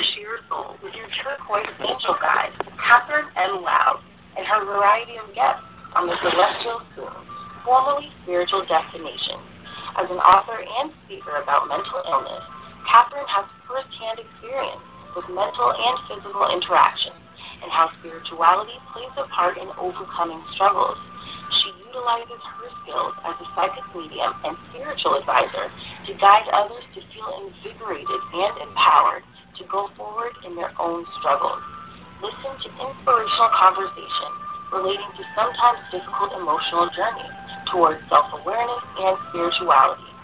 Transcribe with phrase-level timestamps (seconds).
[0.00, 3.60] nourish your soul with your turquoise angel guide, Catherine M.
[3.60, 4.00] Laub,
[4.36, 5.60] and her variety of guests
[5.94, 7.12] on the Celestial Spoon,
[7.64, 9.36] formerly Spiritual Destination.
[10.00, 12.40] As an author and speaker about mental illness,
[12.88, 14.80] Catherine has firsthand experience
[15.12, 17.20] with mental and physical interactions
[17.60, 20.96] and how spirituality plays a part in overcoming struggles.
[21.60, 25.66] She utilizes her skills as a psychic medium and spiritual advisor
[26.06, 29.26] to guide others to feel invigorated and empowered
[29.58, 31.58] to go forward in their own struggles.
[32.22, 34.30] Listen to inspirational conversation
[34.70, 37.34] relating to sometimes difficult emotional journeys
[37.74, 40.14] towards self awareness and spirituality.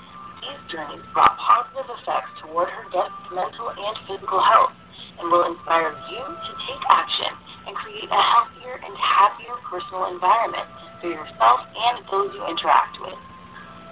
[0.47, 4.71] These journeys brought positive effects toward her guests' mental and physical health
[5.19, 7.35] and will inspire you to take action
[7.67, 10.71] and create a healthier and happier personal environment
[11.03, 13.19] for yourself and those you interact with.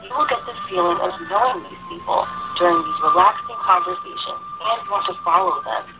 [0.06, 2.22] You will get the feeling of knowing these people
[2.62, 5.90] during these relaxing conversations and want to follow them.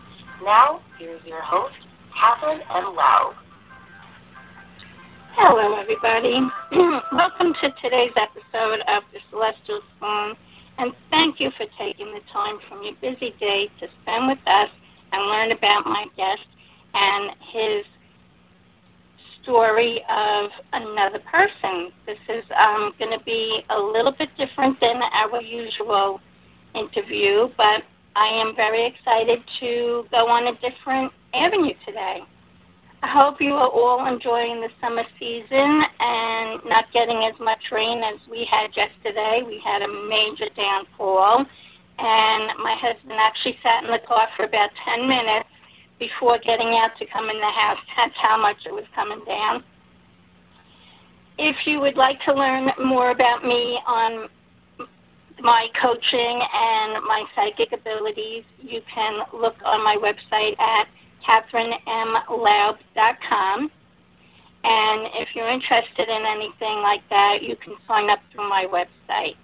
[0.46, 1.82] Now, here's your host,
[2.14, 2.94] Catherine M.
[2.94, 3.34] Laub.
[5.36, 6.38] Hello, everybody.
[7.12, 10.36] Welcome to today's episode of The Celestial Spoon,
[10.78, 14.70] and thank you for taking the time from your busy day to spend with us
[15.10, 16.46] and learn about my guest
[16.94, 17.84] and his
[19.42, 21.90] story of another person.
[22.06, 26.20] This is um, going to be a little bit different than our usual
[26.76, 27.82] interview, but
[28.14, 32.22] I am very excited to go on a different avenue today.
[33.04, 38.02] I hope you are all enjoying the summer season and not getting as much rain
[38.02, 39.42] as we had yesterday.
[39.44, 41.44] We had a major downfall,
[41.98, 45.50] and my husband actually sat in the car for about 10 minutes
[45.98, 47.76] before getting out to come in the house.
[47.96, 49.62] That's how much it was coming down.
[51.36, 54.30] If you would like to learn more about me on
[55.40, 60.88] my coaching and my psychic abilities, you can look on my website at
[61.26, 63.70] catherinemlaub.com.
[64.66, 69.36] And if you're interested in anything like that, you can sign up through my website.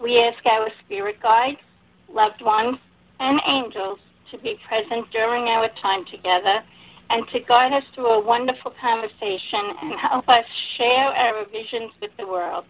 [0.00, 1.60] We ask our spirit guides,
[2.08, 2.78] loved ones,
[3.18, 3.98] and angels
[4.30, 6.62] to be present during our time together
[7.10, 10.44] and to guide us through a wonderful conversation and help us
[10.76, 12.64] share our visions with the world.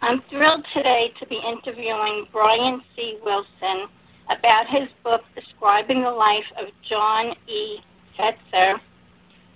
[0.00, 3.18] I'm thrilled today to be interviewing Brian C.
[3.22, 3.88] Wilson
[4.38, 7.78] about his book describing the life of John E.
[8.18, 8.78] Fetzer,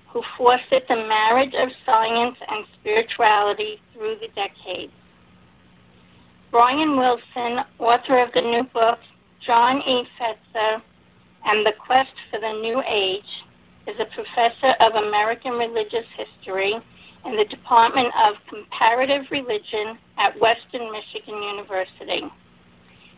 [0.09, 4.93] who fostered the marriage of science and spirituality through the decades.
[6.51, 8.99] Brian Wilson, author of the new book
[9.41, 10.07] John E.
[10.19, 10.81] Fetzer
[11.45, 13.45] and the Quest for the New Age,
[13.87, 16.75] is a professor of American Religious History
[17.25, 22.23] in the Department of Comparative Religion at Western Michigan University.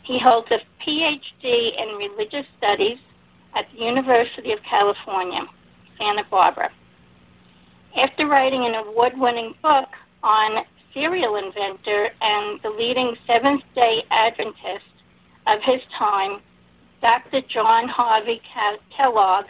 [0.09, 2.97] He holds a PhD in Religious Studies
[3.55, 5.43] at the University of California,
[5.99, 6.71] Santa Barbara.
[7.95, 9.91] After writing an award winning book
[10.23, 10.65] on
[10.95, 14.87] serial inventor and the leading Seventh day Adventist
[15.47, 16.41] of his time,
[17.03, 17.43] Dr.
[17.47, 18.41] John Harvey
[18.97, 19.45] Kellogg,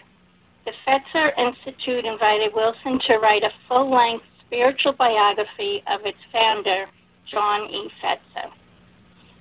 [0.65, 6.87] the Fetzer Institute invited Wilson to write a full length spiritual biography of its founder,
[7.31, 7.89] John E.
[8.03, 8.51] Fetzer.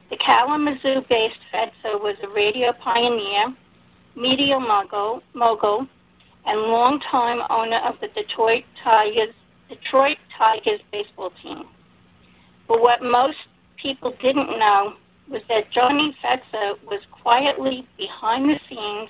[0.10, 3.54] The Kalamazoo based Fetzer was a radio pioneer,
[4.16, 5.88] media mogul, mogul
[6.46, 9.34] and longtime owner of the Detroit Tigers,
[9.68, 11.66] Detroit Tigers baseball team.
[12.70, 13.38] But what most
[13.76, 14.94] people didn't know
[15.30, 19.10] was that Johnny Fetzer was quietly behind the scenes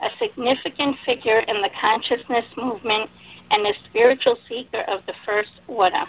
[0.00, 3.10] a significant figure in the consciousness movement
[3.50, 6.04] and a spiritual seeker of the First Order.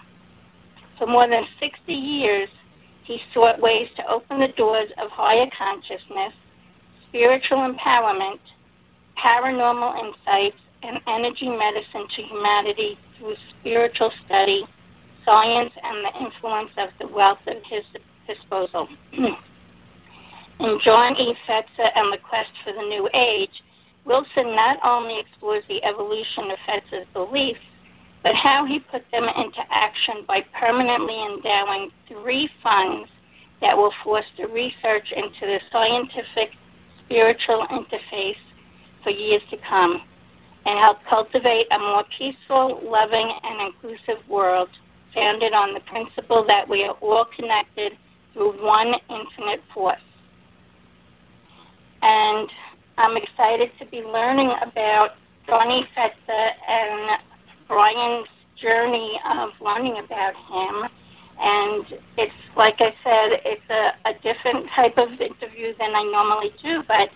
[1.00, 2.50] For more than 60 years,
[3.10, 6.32] he sought ways to open the doors of higher consciousness,
[7.08, 8.38] spiritual empowerment,
[9.18, 14.64] paranormal insights, and energy medicine to humanity through spiritual study,
[15.26, 17.84] science, and the influence of the wealth at his
[18.28, 18.88] disposal.
[19.14, 21.34] In John E.
[21.48, 23.64] Fetzer and the Quest for the New Age,
[24.06, 27.60] Wilson not only explores the evolution of Fetzer's beliefs,
[28.24, 33.10] but how he put them into action by permanently endowing three funds
[33.62, 36.52] that will foster research into the scientific
[37.06, 38.38] spiritual interface
[39.04, 40.02] for years to come
[40.66, 44.70] and help cultivate a more peaceful, loving, and inclusive world
[45.14, 47.94] founded on the principle that we are all connected
[48.34, 49.98] through one infinite force.
[52.02, 52.50] And
[52.98, 55.12] I'm excited to be learning about
[55.48, 57.20] Johnny Fetzer and
[57.70, 58.28] Brian's
[58.58, 60.90] journey of learning about him.
[61.40, 61.86] And
[62.18, 66.84] it's, like I said, it's a, a different type of interview than I normally do,
[66.86, 67.10] but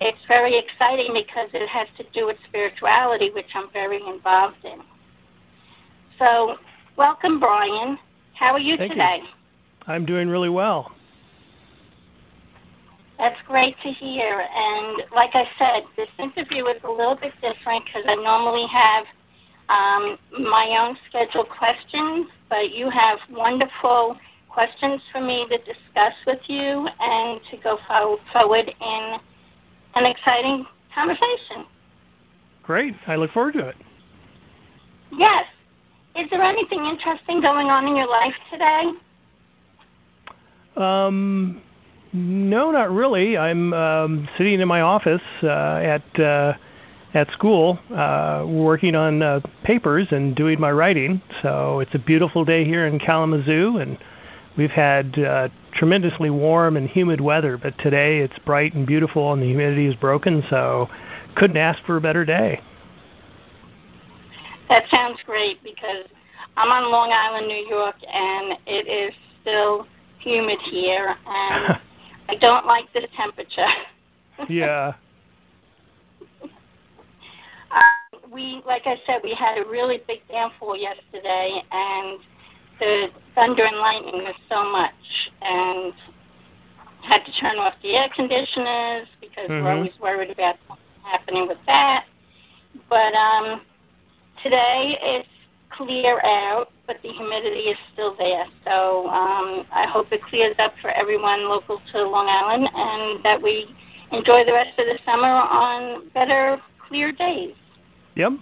[0.00, 4.80] it's very exciting because it has to do with spirituality, which I'm very involved in.
[6.18, 6.56] So,
[6.96, 7.98] welcome, Brian.
[8.34, 9.20] How are you Thank today?
[9.22, 9.28] You.
[9.86, 10.92] I'm doing really well.
[13.18, 14.46] That's great to hear.
[14.54, 19.04] And like I said, this interview is a little bit different because I normally have
[19.68, 20.18] um,
[20.50, 24.16] my own scheduled questions, but you have wonderful
[24.48, 27.78] questions for me to discuss with you and to go
[28.32, 29.16] forward in
[29.94, 31.66] an exciting conversation.
[32.62, 32.94] Great.
[33.06, 33.76] I look forward to it.
[35.12, 35.44] Yes.
[36.16, 38.90] Is there anything interesting going on in your life today?
[40.76, 41.62] Um,
[42.12, 43.36] no, not really.
[43.36, 46.54] I'm um, sitting in my office uh, at uh,
[47.14, 51.22] at school, uh, working on uh, papers and doing my writing.
[51.42, 53.98] So it's a beautiful day here in Kalamazoo, and
[54.56, 57.56] we've had uh, tremendously warm and humid weather.
[57.56, 60.44] But today it's bright and beautiful, and the humidity is broken.
[60.50, 60.88] So
[61.34, 62.60] couldn't ask for a better day.
[64.68, 66.04] That sounds great because
[66.56, 69.86] I'm on Long Island, New York, and it is still
[70.18, 71.78] humid here, and
[72.28, 73.66] I don't like the temperature.
[74.48, 74.94] yeah.
[78.32, 82.20] We, like I said, we had a really big downfall yesterday, and
[82.80, 84.92] the thunder and lightning was so much,
[85.42, 85.92] and
[87.02, 89.64] had to turn off the air conditioners because mm-hmm.
[89.64, 92.04] we're always worried about something happening with that.
[92.88, 93.62] But um,
[94.42, 95.28] today it's
[95.70, 98.44] clear out, but the humidity is still there.
[98.64, 103.40] So um, I hope it clears up for everyone local to Long Island and that
[103.40, 103.74] we
[104.12, 107.54] enjoy the rest of the summer on better, clear days.
[108.18, 108.32] Yep.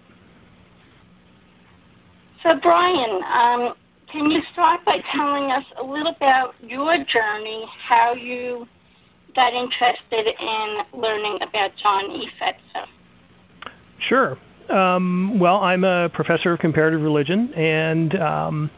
[2.43, 3.75] So, Brian, um,
[4.11, 8.67] can you start by telling us a little about your journey, how you
[9.35, 12.29] got interested in learning about John E.
[12.41, 12.87] Fetzer?
[13.99, 14.39] Sure.
[14.71, 18.71] Um, well, I'm a professor of comparative religion, and um,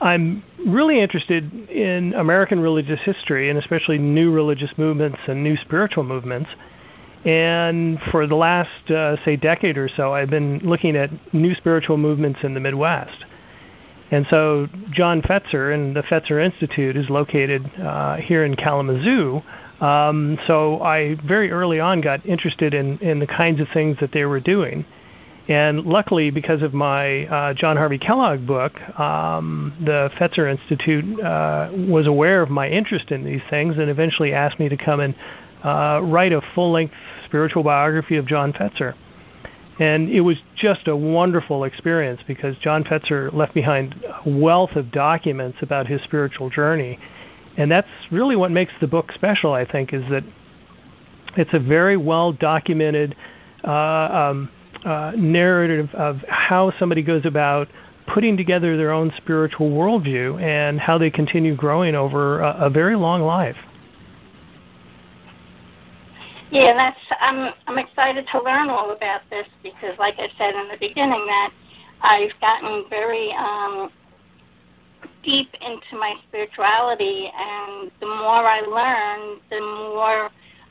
[0.00, 6.04] I'm really interested in American religious history, and especially new religious movements and new spiritual
[6.04, 6.48] movements.
[7.28, 11.98] And for the last, uh, say, decade or so, I've been looking at new spiritual
[11.98, 13.26] movements in the Midwest.
[14.10, 19.42] And so, John Fetzer and the Fetzer Institute is located uh, here in Kalamazoo.
[19.78, 24.12] Um, so, I very early on got interested in, in the kinds of things that
[24.12, 24.86] they were doing.
[25.48, 31.68] And luckily, because of my uh, John Harvey Kellogg book, um, the Fetzer Institute uh,
[31.74, 35.14] was aware of my interest in these things and eventually asked me to come and
[35.62, 36.94] uh, write a full length
[37.28, 38.94] spiritual biography of John Fetzer.
[39.78, 44.90] And it was just a wonderful experience because John Fetzer left behind a wealth of
[44.90, 46.98] documents about his spiritual journey.
[47.56, 50.24] And that's really what makes the book special, I think, is that
[51.36, 53.14] it's a very well documented
[53.64, 54.50] uh, um,
[54.84, 57.68] uh, narrative of how somebody goes about
[58.12, 62.96] putting together their own spiritual worldview and how they continue growing over a, a very
[62.96, 63.56] long life.
[66.50, 70.68] Yeah, that's I'm I'm excited to learn all about this because, like I said in
[70.68, 71.50] the beginning, that
[72.00, 73.90] I've gotten very um,
[75.22, 80.26] deep into my spirituality, and the more I learn, the more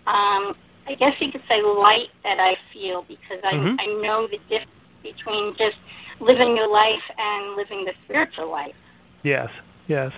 [0.07, 0.55] um,
[0.87, 3.75] I guess you could say light that I feel because I mm-hmm.
[3.79, 4.71] I know the difference
[5.03, 5.77] between just
[6.19, 8.75] living your life and living the spiritual life.
[9.23, 9.49] Yes,
[9.87, 10.11] yes.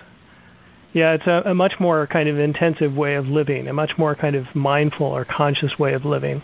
[0.92, 4.14] Yeah, it's a, a much more kind of intensive way of living, a much more
[4.14, 6.42] kind of mindful or conscious way of living.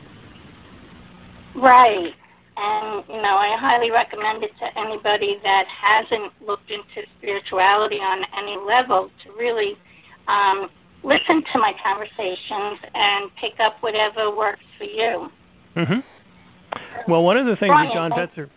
[1.55, 2.15] Right.
[2.57, 8.25] And, you know, I highly recommend it to anybody that hasn't looked into spirituality on
[8.37, 9.77] any level to really
[10.29, 10.71] um,
[11.03, 15.31] listen to my conversations and pick up whatever works for you.
[15.75, 16.03] Mhm.
[17.09, 18.51] Well, one of the things Brian, that John Fetzer.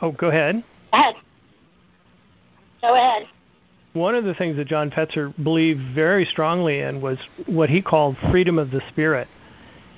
[0.00, 0.62] Oh, go ahead.
[0.92, 1.14] Go ahead.
[2.80, 3.28] Go ahead.
[3.94, 8.16] One of the things that John Fetzer believed very strongly in was what he called
[8.30, 9.28] freedom of the spirit.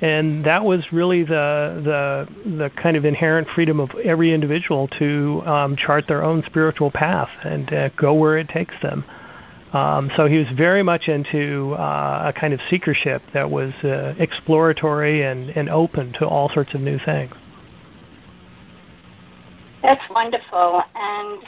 [0.00, 5.42] And that was really the the the kind of inherent freedom of every individual to
[5.46, 9.04] um, chart their own spiritual path and uh, go where it takes them.
[9.72, 14.14] Um, so he was very much into uh, a kind of seekership that was uh,
[14.18, 17.34] exploratory and, and open to all sorts of new things.
[19.82, 20.82] That's wonderful.
[20.94, 21.42] And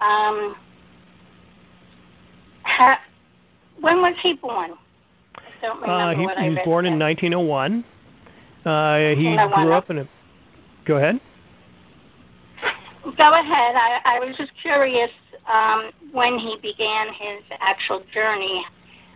[0.00, 0.56] um,
[2.66, 3.00] ha-
[3.80, 4.72] when was he born?
[5.36, 7.84] I don't remember uh, he, what he I was born in 1901.
[8.64, 10.08] Uh, he grew up in a.
[10.84, 11.20] Go ahead.
[13.16, 13.76] Go ahead.
[13.76, 15.10] I, I was just curious
[15.52, 18.64] um, when he began his actual journey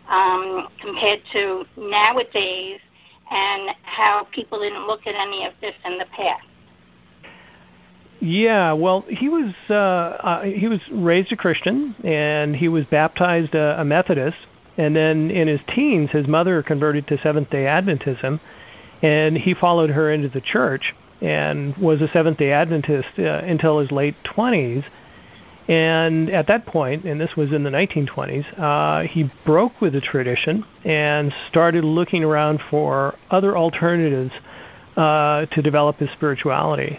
[0.09, 2.79] um, compared to nowadays
[3.31, 6.45] and how people didn't look at any of this in the past.
[8.21, 13.55] Yeah, well, he was uh, uh, he was raised a Christian, and he was baptized
[13.55, 14.37] a, a Methodist,
[14.77, 18.39] and then in his teens, his mother converted to Seventh Day Adventism,
[19.03, 23.79] and he followed her into the church and was a Seventh Day Adventist uh, until
[23.79, 24.85] his late twenties.
[25.69, 30.01] And at that point, and this was in the 1920s, uh, he broke with the
[30.01, 34.33] tradition and started looking around for other alternatives
[34.97, 36.99] uh, to develop his spirituality.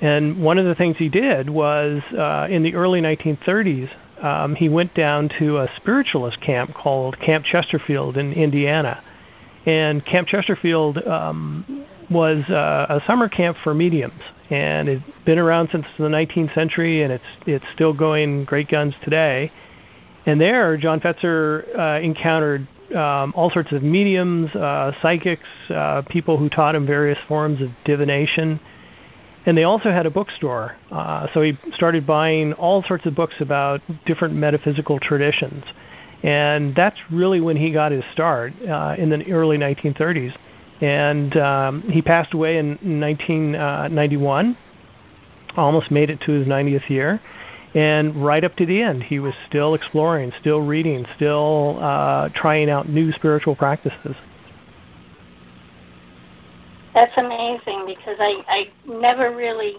[0.00, 3.88] And one of the things he did was uh, in the early 1930s,
[4.22, 9.02] um, he went down to a spiritualist camp called Camp Chesterfield in Indiana.
[9.64, 15.70] And Camp Chesterfield um, was uh, a summer camp for mediums, and it's been around
[15.72, 19.50] since the 19th century, and it's it's still going great guns today.
[20.24, 26.36] And there, John Fetzer uh, encountered um, all sorts of mediums, uh, psychics, uh, people
[26.36, 28.60] who taught him various forms of divination
[29.46, 30.76] and they also had a bookstore.
[30.90, 35.64] Uh, so he started buying all sorts of books about different metaphysical traditions.
[36.22, 40.36] And that's really when he got his start uh, in the early 1930s.
[40.80, 44.58] And um, he passed away in 1991,
[45.56, 47.20] almost made it to his 90th year.
[47.74, 52.68] And right up to the end, he was still exploring, still reading, still uh, trying
[52.68, 54.16] out new spiritual practices.
[56.96, 59.74] That's amazing because I, I never really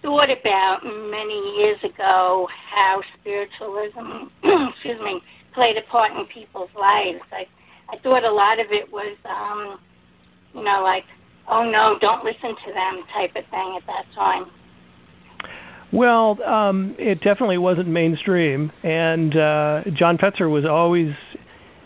[0.00, 4.30] thought about many years ago how spiritualism,
[4.70, 5.20] excuse me,
[5.52, 7.20] played a part in people's lives.
[7.30, 7.46] I,
[7.90, 9.78] I thought a lot of it was, um,
[10.54, 11.04] you know, like,
[11.46, 14.46] oh no, don't listen to them type of thing at that time.
[15.92, 21.12] Well, um, it definitely wasn't mainstream, and uh, John Fetzer was always,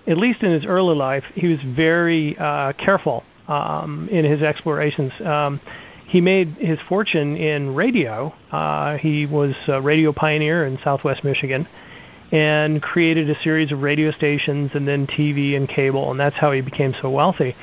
[0.07, 5.13] at least in his early life, he was very uh, careful um, in his explorations.
[5.25, 5.61] Um,
[6.07, 8.35] he made his fortune in radio.
[8.51, 11.67] Uh, he was a radio pioneer in Southwest Michigan
[12.31, 16.51] and created a series of radio stations and then TV and cable, and that's how
[16.51, 17.55] he became so wealthy.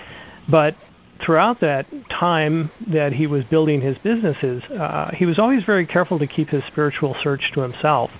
[0.47, 0.75] But
[1.23, 6.19] throughout that time that he was building his businesses, uh, he was always very careful
[6.19, 8.11] to keep his spiritual search to himself.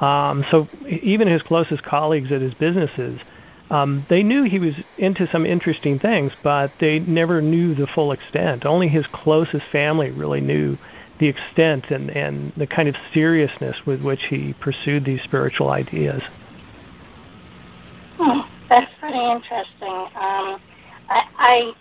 [0.00, 3.20] Um, so even his closest colleagues at his businesses
[3.70, 8.12] um, they knew he was into some interesting things, but they never knew the full
[8.12, 8.66] extent.
[8.66, 10.76] Only his closest family really knew
[11.20, 16.22] the extent and, and the kind of seriousness with which he pursued these spiritual ideas.
[18.16, 20.08] Hmm, that's pretty interesting.
[20.16, 20.60] Um,
[21.08, 21.72] I, I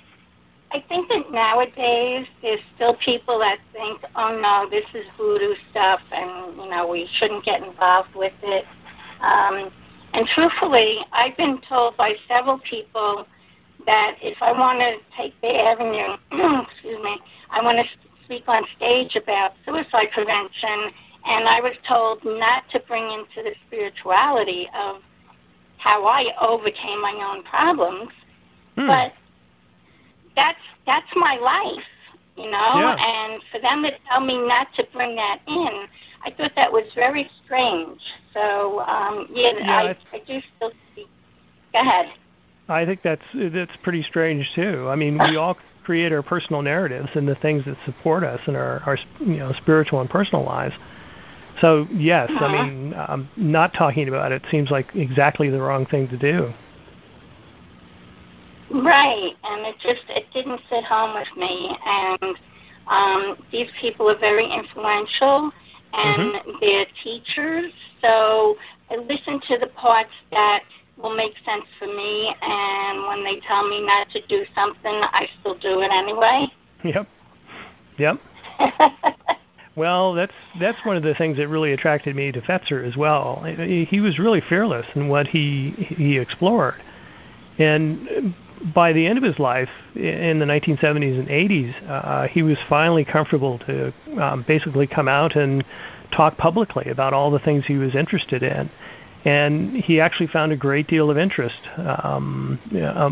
[0.72, 6.00] I think that nowadays there's still people that think, oh no, this is voodoo stuff,
[6.12, 8.66] and you know we shouldn't get involved with it.
[9.22, 9.72] Um,
[10.14, 13.28] and truthfully, I've been told by several people
[13.86, 16.18] that if I want to take the avenue,
[16.72, 17.86] excuse me, I want to
[18.26, 20.92] speak on stage about suicide prevention,
[21.26, 25.02] and I was told not to bring into the spirituality of
[25.78, 28.12] how I overcame my own problems,
[28.76, 28.88] hmm.
[28.88, 29.14] but
[30.36, 31.84] that's that's my life
[32.40, 32.96] you know, yeah.
[32.98, 35.86] and for them to tell me not to bring that in,
[36.24, 38.00] I thought that was very strange.
[38.34, 41.06] So, um, yeah, yeah I, I do still see.
[41.74, 42.06] Go ahead.
[42.70, 44.88] I think that's that's pretty strange too.
[44.90, 48.56] I mean, we all create our personal narratives and the things that support us in
[48.56, 50.76] our, our you know spiritual and personal lives.
[51.62, 52.46] So yes, uh-huh.
[52.46, 56.54] I mean, um, not talking about it seems like exactly the wrong thing to do.
[58.72, 61.76] Right, and it just it didn't sit home with me.
[61.86, 62.36] And
[62.88, 65.52] um, these people are very influential,
[65.94, 66.52] and mm-hmm.
[66.62, 67.72] they're teachers.
[68.02, 68.56] So
[68.90, 70.64] I listen to the parts that
[70.98, 75.28] will make sense for me, and when they tell me not to do something, I
[75.40, 76.48] still do it anyway.
[76.84, 77.08] Yep.
[77.98, 78.20] Yep.
[79.76, 83.44] well, that's that's one of the things that really attracted me to Fetzer as well.
[83.44, 86.82] He was really fearless in what he he explored,
[87.58, 88.34] and
[88.74, 93.06] by the end of his life, in the 1970s and 80s, uh, he was finally
[93.06, 95.64] comfortable to um, basically come out and
[96.12, 98.70] talk publicly about all the things he was interested in.
[99.26, 102.60] And he actually found a great deal of interest um,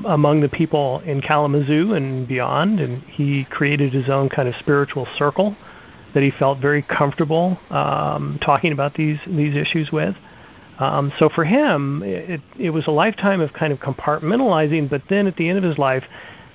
[0.07, 2.79] among the people in Kalamazoo and beyond.
[2.79, 5.55] And he created his own kind of spiritual circle
[6.13, 10.15] that he felt very comfortable um, talking about these these issues with.
[10.79, 15.25] Um, so for him, it, it was a lifetime of kind of compartmentalizing, but then
[15.25, 16.03] at the end of his life,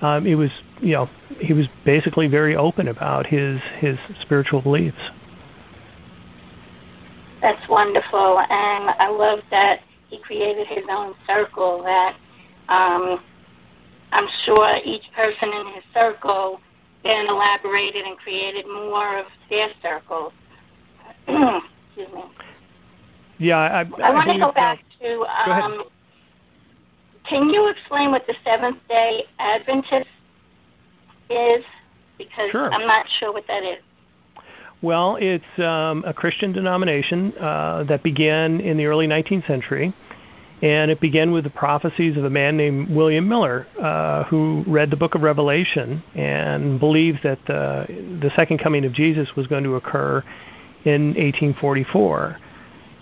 [0.00, 0.50] um, it was
[0.80, 1.08] you know
[1.40, 4.98] he was basically very open about his his spiritual beliefs.
[7.40, 12.16] That's wonderful, and I love that he created his own circle that
[12.68, 13.20] um,
[14.12, 16.60] I'm sure each person in his circle
[17.02, 20.32] then elaborated and created more of their circles.
[21.26, 22.22] Excuse me.
[23.38, 25.20] Yeah, I, I, I want to go uh, back to.
[25.22, 25.84] Um,
[27.28, 30.08] can you explain what the Seventh Day Adventist
[31.30, 31.64] is?
[32.18, 32.72] Because Sure.
[32.72, 33.78] I'm not sure what that is.
[34.82, 39.94] Well, it's um, a Christian denomination uh, that began in the early 19th century,
[40.60, 44.90] and it began with the prophecies of a man named William Miller, uh, who read
[44.90, 47.86] the Book of Revelation and believed that the,
[48.20, 50.24] the second coming of Jesus was going to occur
[50.84, 52.38] in 1844.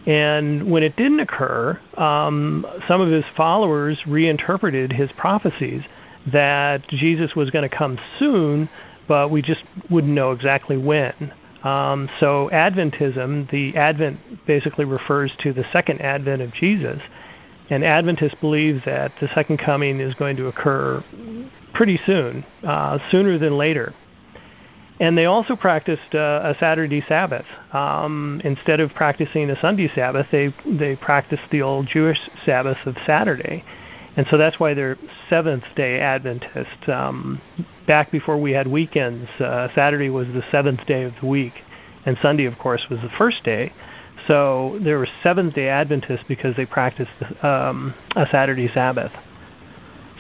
[0.07, 5.83] And when it didn't occur, um, some of his followers reinterpreted his prophecies
[6.33, 8.69] that Jesus was going to come soon,
[9.09, 11.33] but we just wouldn't know exactly when.
[11.63, 17.01] Um, so Adventism, the Advent basically refers to the second advent of Jesus,
[17.69, 21.05] and Adventists believe that the second coming is going to occur
[21.75, 23.95] pretty soon, uh, sooner than later.
[25.01, 27.47] And they also practiced uh, a Saturday Sabbath.
[27.73, 32.97] Um, instead of practicing a Sunday Sabbath, they they practiced the old Jewish Sabbath of
[33.07, 33.65] Saturday,
[34.17, 34.99] and so that's why they're
[35.31, 36.87] Seventh Day Adventists.
[36.87, 37.41] Um,
[37.87, 41.55] back before we had weekends, uh, Saturday was the seventh day of the week,
[42.05, 43.73] and Sunday, of course, was the first day.
[44.29, 47.11] So they were Seventh Day Adventists because they practiced
[47.43, 49.13] um, a Saturday Sabbath.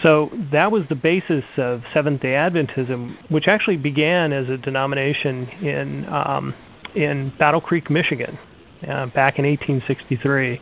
[0.03, 5.47] So that was the basis of Seventh Day Adventism, which actually began as a denomination
[5.63, 6.55] in um,
[6.95, 8.39] in Battle Creek, Michigan,
[8.83, 10.61] uh, back in 1863.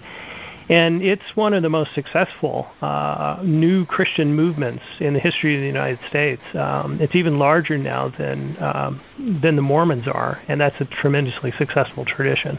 [0.70, 5.62] And it's one of the most successful uh, new Christian movements in the history of
[5.62, 6.42] the United States.
[6.54, 9.00] Um, it's even larger now than um,
[9.40, 12.58] than the Mormons are, and that's a tremendously successful tradition.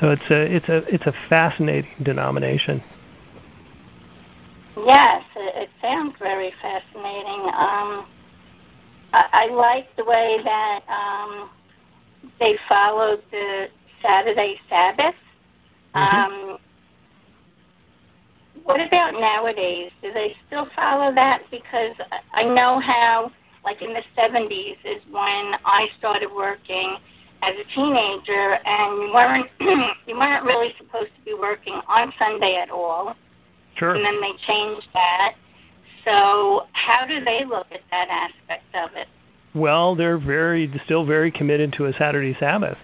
[0.00, 2.82] So it's a it's a it's a fascinating denomination.
[4.76, 7.40] Yes, it, it sounds very fascinating.
[7.54, 8.06] Um,
[9.12, 11.50] I, I like the way that um,
[12.38, 13.68] they followed the
[14.02, 15.14] Saturday Sabbath.
[15.94, 15.98] Mhm.
[16.26, 16.58] Um,
[18.64, 19.92] what about nowadays?
[20.02, 21.42] Do they still follow that?
[21.50, 23.30] Because I- I know how,
[23.64, 26.96] like in the 70s, is when I started working
[27.42, 29.50] as a teenager, and you weren't
[30.06, 33.14] you weren't really supposed to be working on Sunday at all
[33.76, 33.94] Sure.
[33.94, 35.34] and then they changed that.
[36.04, 39.08] So how do they look at that aspect of it?
[39.54, 42.78] Well, they're very still very committed to a Saturday Sabbath,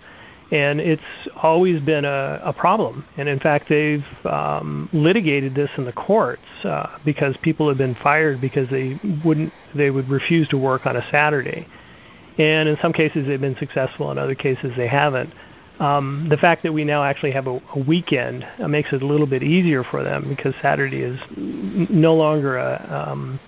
[0.50, 1.02] and it's
[1.42, 3.04] always been a, a problem.
[3.16, 7.94] And in fact, they've um, litigated this in the courts uh, because people have been
[7.96, 11.66] fired because they wouldn't they would refuse to work on a Saturday.
[12.38, 14.10] And in some cases, they've been successful.
[14.10, 15.32] In other cases, they haven't.
[15.82, 19.06] Um, the fact that we now actually have a, a weekend uh, makes it a
[19.06, 23.40] little bit easier for them because Saturday is n- no longer a um,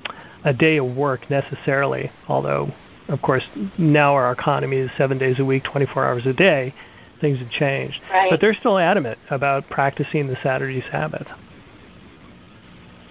[0.43, 2.11] a day of work necessarily.
[2.27, 2.73] Although,
[3.07, 3.45] of course,
[3.79, 6.75] now our economy is seven days a week, 24 hours a day.
[7.21, 8.29] Things have changed, Right.
[8.29, 11.29] but they're still adamant about practicing the Saturday Sabbath.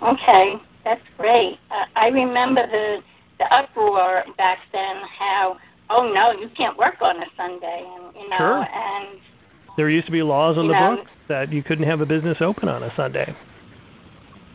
[0.01, 1.59] Okay, that's great.
[1.71, 3.01] Uh, I remember the
[3.39, 4.97] the uproar back then.
[5.17, 5.57] How
[5.89, 8.67] oh no, you can't work on a Sunday, and you know, Sure.
[8.73, 9.19] and
[9.77, 12.37] There used to be laws on the know- books that you couldn't have a business
[12.41, 13.33] open on a Sunday.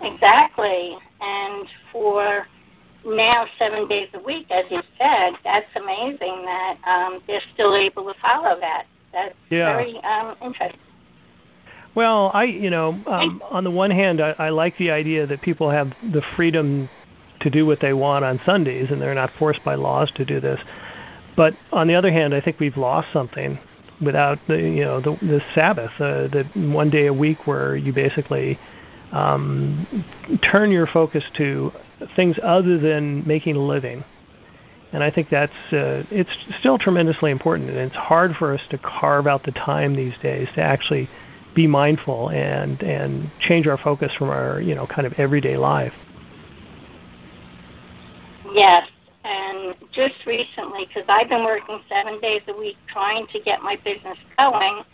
[0.02, 2.46] exactly, and for
[3.04, 8.04] now seven days a week, as you said, that's amazing that um, they're still able
[8.04, 8.86] to follow that.
[9.12, 9.72] That's Yeah.
[9.76, 10.78] very um, interesting.
[11.94, 15.40] Well, I, you know, um, on the one hand, I, I like the idea that
[15.42, 16.88] people have the freedom
[17.40, 20.38] to do what they want on Sundays, and they're not forced by laws to do
[20.40, 20.60] this.
[21.38, 23.60] But on the other hand, I think we've lost something
[24.00, 27.92] without the, you know, the, the Sabbath, uh, the one day a week where you
[27.92, 28.58] basically
[29.12, 30.04] um,
[30.42, 31.70] turn your focus to
[32.16, 34.02] things other than making a living.
[34.90, 38.78] And I think that's uh, it's still tremendously important, and it's hard for us to
[38.78, 41.08] carve out the time these days to actually
[41.54, 45.92] be mindful and and change our focus from our you know kind of everyday life.
[48.54, 48.88] Yes,
[49.24, 53.76] and just recently, because I've been working seven days a week trying to get my
[53.76, 54.84] business going,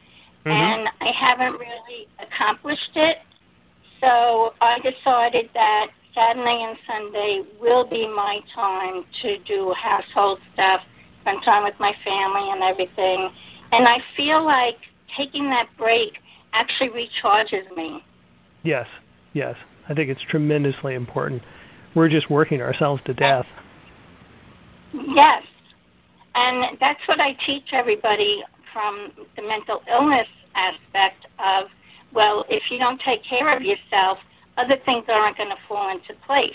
[0.44, 0.50] Mm-hmm.
[0.50, 3.18] and I haven't really accomplished it.
[4.00, 10.83] So I decided that Saturday and Sunday will be my time to do household stuff,
[11.22, 13.30] spend time with my family and everything.
[13.72, 14.76] And I feel like
[15.16, 16.18] taking that break
[16.52, 18.04] actually recharges me.
[18.64, 18.87] Yes,
[19.33, 19.57] yes,
[19.88, 21.42] I think it's tremendously important.
[21.94, 23.46] We're just working ourselves to death.
[25.09, 25.42] Yes.
[26.35, 31.66] And that's what I teach everybody from the mental illness aspect of,
[32.12, 34.18] well, if you don't take care of yourself,
[34.57, 36.54] other things aren't going to fall into place.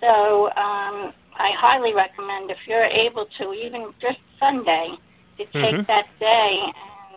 [0.00, 4.90] So um, I highly recommend if you're able to, even just Sunday,
[5.38, 5.82] to take Mm-hmm.
[5.88, 6.60] that day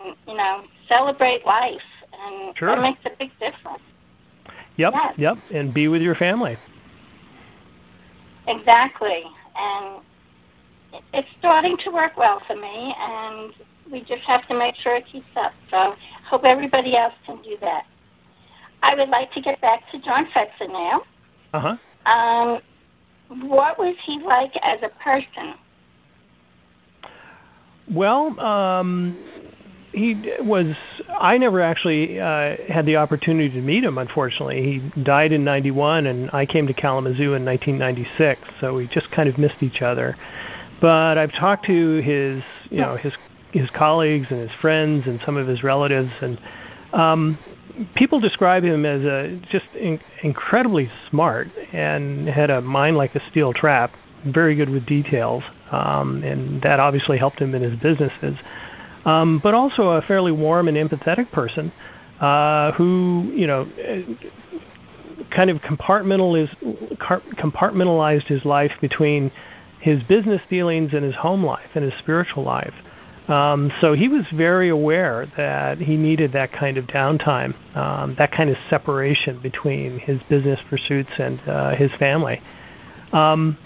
[0.04, 1.80] and you know celebrate life,
[2.12, 2.68] and Sure.
[2.70, 3.82] that makes a big difference.
[4.76, 5.14] Yep, Yes.
[5.18, 6.56] yep, and be with your family.
[8.46, 9.24] Exactly,
[9.56, 10.02] and
[11.12, 13.52] it's starting to work well for me, and
[13.90, 15.52] we just have to make sure it keeps up.
[15.70, 15.94] So
[16.26, 17.84] hope everybody else can do that.
[18.82, 21.02] I would like to get back to John Fetzer now.
[21.52, 22.10] Uh huh.
[22.10, 22.60] Um,
[23.48, 25.54] what was he like as a person?
[27.90, 29.16] Well, um,
[29.92, 30.76] he was.
[31.18, 33.98] I never actually uh, had the opportunity to meet him.
[33.98, 38.40] Unfortunately, he died in '91, and I came to Kalamazoo in 1996.
[38.60, 40.16] So we just kind of missed each other.
[40.80, 43.12] But I've talked to his, you know, his
[43.52, 46.38] his colleagues and his friends and some of his relatives, and
[46.92, 47.38] um,
[47.94, 53.30] people describe him as a just in, incredibly smart and had a mind like a
[53.30, 53.92] steel trap.
[54.26, 58.36] Very good with details, um, and that obviously helped him in his businesses.
[59.04, 61.72] Um, but also a fairly warm and empathetic person
[62.20, 64.02] uh, who, you know, eh,
[65.30, 66.56] kind of compartmentalized,
[66.98, 69.30] compartmentalized his life between
[69.80, 72.74] his business dealings and his home life and his spiritual life.
[73.28, 78.32] Um, so he was very aware that he needed that kind of downtime, um, that
[78.32, 82.40] kind of separation between his business pursuits and uh, his family.
[83.12, 83.58] Um,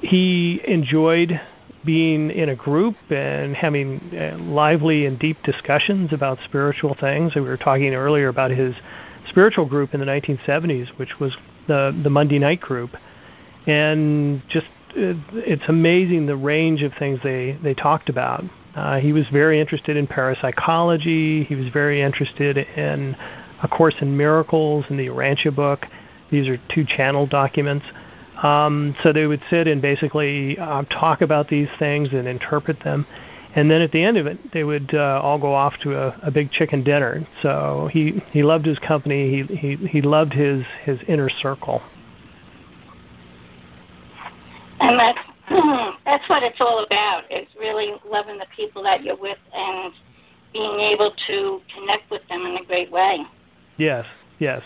[0.00, 1.38] he enjoyed
[1.84, 7.34] being in a group and having uh, lively and deep discussions about spiritual things.
[7.34, 8.74] We were talking earlier about his
[9.28, 11.36] spiritual group in the 1970s, which was
[11.68, 12.90] the the Monday night group,
[13.66, 18.44] and just it's amazing the range of things they they talked about.
[18.74, 21.44] Uh, he was very interested in parapsychology.
[21.44, 23.16] He was very interested in
[23.62, 25.86] A Course in Miracles and the Urantia book.
[26.30, 27.84] These are two channel documents.
[28.42, 33.06] Um, so they would sit and basically uh, talk about these things and interpret them.
[33.54, 36.18] And then at the end of it, they would uh, all go off to a,
[36.22, 37.26] a big chicken dinner.
[37.42, 39.42] So he, he loved his company.
[39.42, 41.82] He, he, he loved his, his inner circle.
[44.80, 45.18] And that's
[46.04, 47.24] that's what it's all about.
[47.30, 49.92] It's really loving the people that you're with and
[50.52, 53.18] being able to connect with them in a great way.
[53.76, 54.04] Yes,
[54.38, 54.62] yes.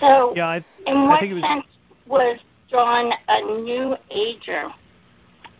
[0.00, 1.64] So, Yeah, I, in what think it was- sense
[2.06, 2.38] was
[2.70, 4.68] John a new ager?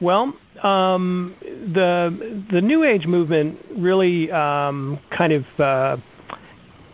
[0.00, 5.96] Well, um, the the New Age movement really um, kind of uh,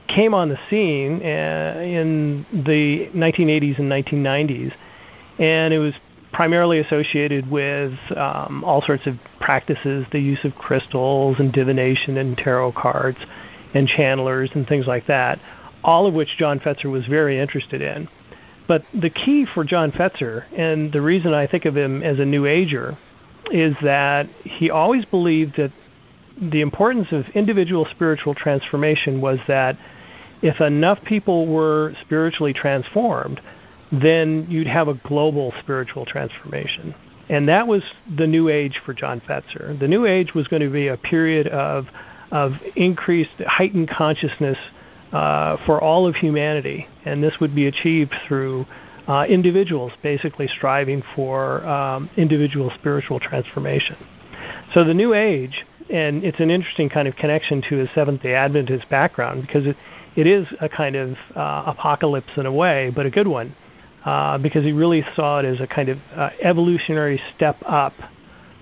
[0.09, 4.73] came on the scene uh, in the 1980s and 1990s,
[5.39, 5.95] and it was
[6.33, 12.37] primarily associated with um, all sorts of practices, the use of crystals and divination and
[12.37, 13.19] tarot cards
[13.73, 15.39] and channelers and things like that,
[15.83, 18.09] all of which John Fetzer was very interested in.
[18.67, 22.25] But the key for John Fetzer, and the reason I think of him as a
[22.25, 22.99] New Ager,
[23.51, 25.73] is that he always believed that
[26.41, 29.79] the importance of individual spiritual transformation was that
[30.43, 33.41] if enough people were spiritually transformed,
[34.03, 36.95] then you'd have a global spiritual transformation.
[37.29, 37.83] And that was
[38.17, 39.79] the New Age for John Fetzer.
[39.79, 41.87] The New Age was going to be a period of,
[42.31, 44.59] of increased, heightened consciousness
[45.13, 48.67] uh, for all of humanity, and this would be achieved through
[49.07, 53.97] uh, individuals basically striving for um, individual spiritual transformation.
[54.73, 58.35] So the New Age, and it's an interesting kind of connection to his Seventh Day
[58.35, 59.77] Adventist background because it,
[60.17, 63.55] it is a kind of uh, apocalypse in a way, but a good one,
[64.05, 67.95] uh, because he really saw it as a kind of uh, evolutionary step up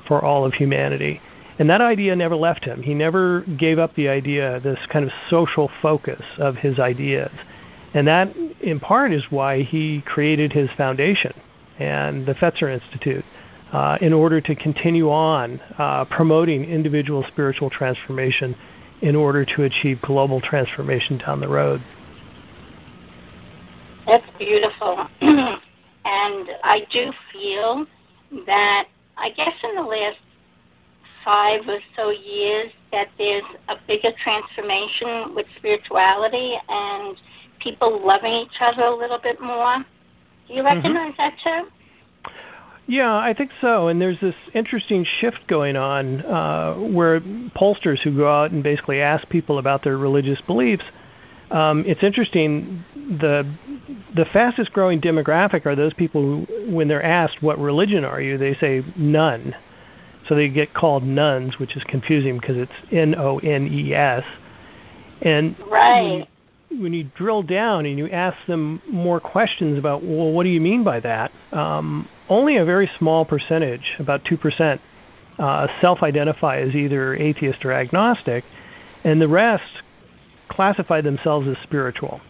[0.07, 1.21] for all of humanity.
[1.59, 2.83] And that idea never left him.
[2.83, 7.31] He never gave up the idea, this kind of social focus of his ideas.
[7.95, 11.35] And that, in part, is why he created his foundation
[11.79, 13.25] and the Fetzer Institute
[13.73, 18.57] uh, in order to continue on uh, promoting individual spiritual transformation
[19.01, 21.83] in order to achieve global transformation down the road.
[24.07, 25.07] That's beautiful.
[25.21, 25.61] and
[26.05, 27.87] I do feel
[28.47, 30.19] that, I guess, in the last
[31.25, 37.17] five or so years, that there's a bigger transformation with spirituality and
[37.61, 39.85] people loving each other a little bit more.
[40.49, 41.69] Do you recognize that too?
[42.89, 43.89] Yeah, I think so.
[43.89, 49.01] And there's this interesting shift going on uh, where pollsters who go out and basically
[49.01, 50.85] ask people about their religious beliefs.
[51.53, 52.85] Um, it's interesting.
[52.97, 53.47] The
[54.15, 58.39] the fastest growing demographic are those people who, when they're asked what religion are you,
[58.39, 59.55] they say none.
[60.29, 64.25] So they get called nones, which is confusing because it's N O N E S.
[65.21, 66.27] And Right.
[66.71, 70.61] when you drill down and you ask them more questions about, well, what do you
[70.61, 71.33] mean by that?
[71.53, 74.81] Um, only a very small percentage, about two percent,
[75.39, 78.45] uh, self-identify as either atheist or agnostic,
[79.05, 79.83] and the rest
[80.55, 82.21] classify themselves as spiritual.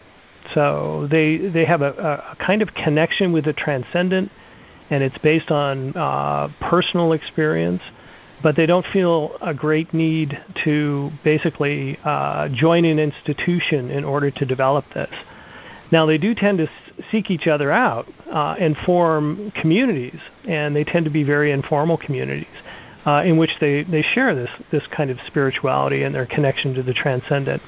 [0.53, 1.91] So they they have a,
[2.31, 4.31] a kind of connection with the transcendent,
[4.89, 7.81] and it's based on uh, personal experience
[8.43, 14.29] but they don't feel a great need to basically uh, join an institution in order
[14.29, 15.09] to develop this.
[15.91, 16.67] Now, they do tend to
[17.09, 21.97] seek each other out uh, and form communities, and they tend to be very informal
[21.97, 22.47] communities
[23.05, 26.83] uh, in which they, they share this, this kind of spirituality and their connection to
[26.83, 27.61] the transcendent.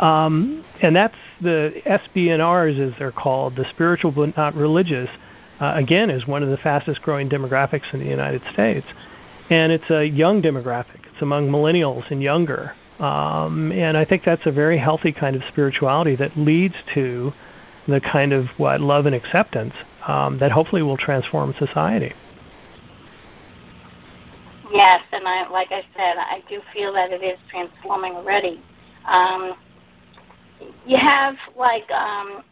[0.00, 5.10] Um, and that's the SBNRs, as they're called, the spiritual but not religious,
[5.60, 8.86] uh, again, is one of the fastest growing demographics in the United States
[9.50, 11.00] and it's a young demographic.
[11.12, 12.72] It's among millennials and younger.
[13.00, 17.32] Um, and I think that's a very healthy kind of spirituality that leads to
[17.88, 19.74] the kind of what love and acceptance
[20.06, 22.12] um, that hopefully will transform society.
[24.72, 28.62] Yes, and I, like I said, I do feel that it is transforming already.
[29.08, 29.54] Um,
[30.86, 32.42] you have like um,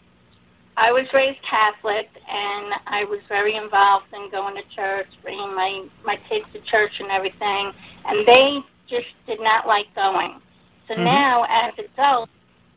[0.76, 5.86] I was raised Catholic, and I was very involved in going to church, bringing my
[6.04, 7.72] my kids to church and everything,
[8.04, 10.40] and they just did not like going.
[10.86, 11.04] So mm-hmm.
[11.04, 12.30] now, as adults,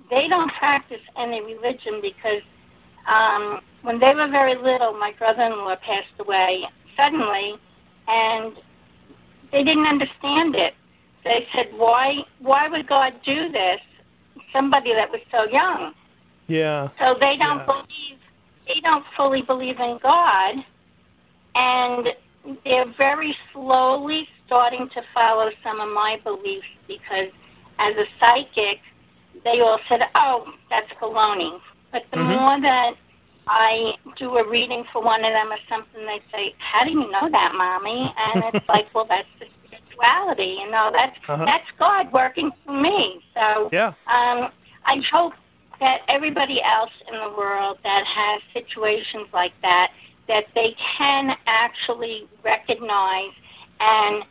[0.10, 2.42] they don't practice any religion because
[3.08, 6.66] um, when they were very little, my brother-in-law passed away
[6.98, 7.56] suddenly,
[8.08, 8.58] and
[9.52, 10.74] they didn't understand it.
[11.24, 12.26] They said, "Why?
[12.40, 13.80] Why would God do this?"
[14.54, 15.94] Somebody that was so young
[16.52, 16.90] yeah.
[17.00, 17.66] So they don't yeah.
[17.66, 18.20] believe
[18.68, 20.56] they don't fully believe in God
[21.56, 22.08] and
[22.66, 27.30] they're very slowly starting to follow some of my beliefs because
[27.80, 28.80] as a psychic
[29.46, 31.58] they all said, Oh, that's baloney.
[31.94, 32.30] But the mm-hmm.
[32.30, 32.96] more that
[33.48, 37.10] I do a reading for one of them or something, they say, How do you
[37.10, 38.14] know that, mommy?
[38.18, 39.46] And it's like, Well that's the
[40.02, 41.46] spirituality, you know, that's uh-huh.
[41.46, 43.22] that's God working for me.
[43.34, 43.88] So yeah.
[44.08, 44.52] um
[44.86, 45.34] I hope
[45.80, 49.92] that everybody else in the world that has situations like that,
[50.28, 53.32] that they can actually recognize
[53.80, 54.24] and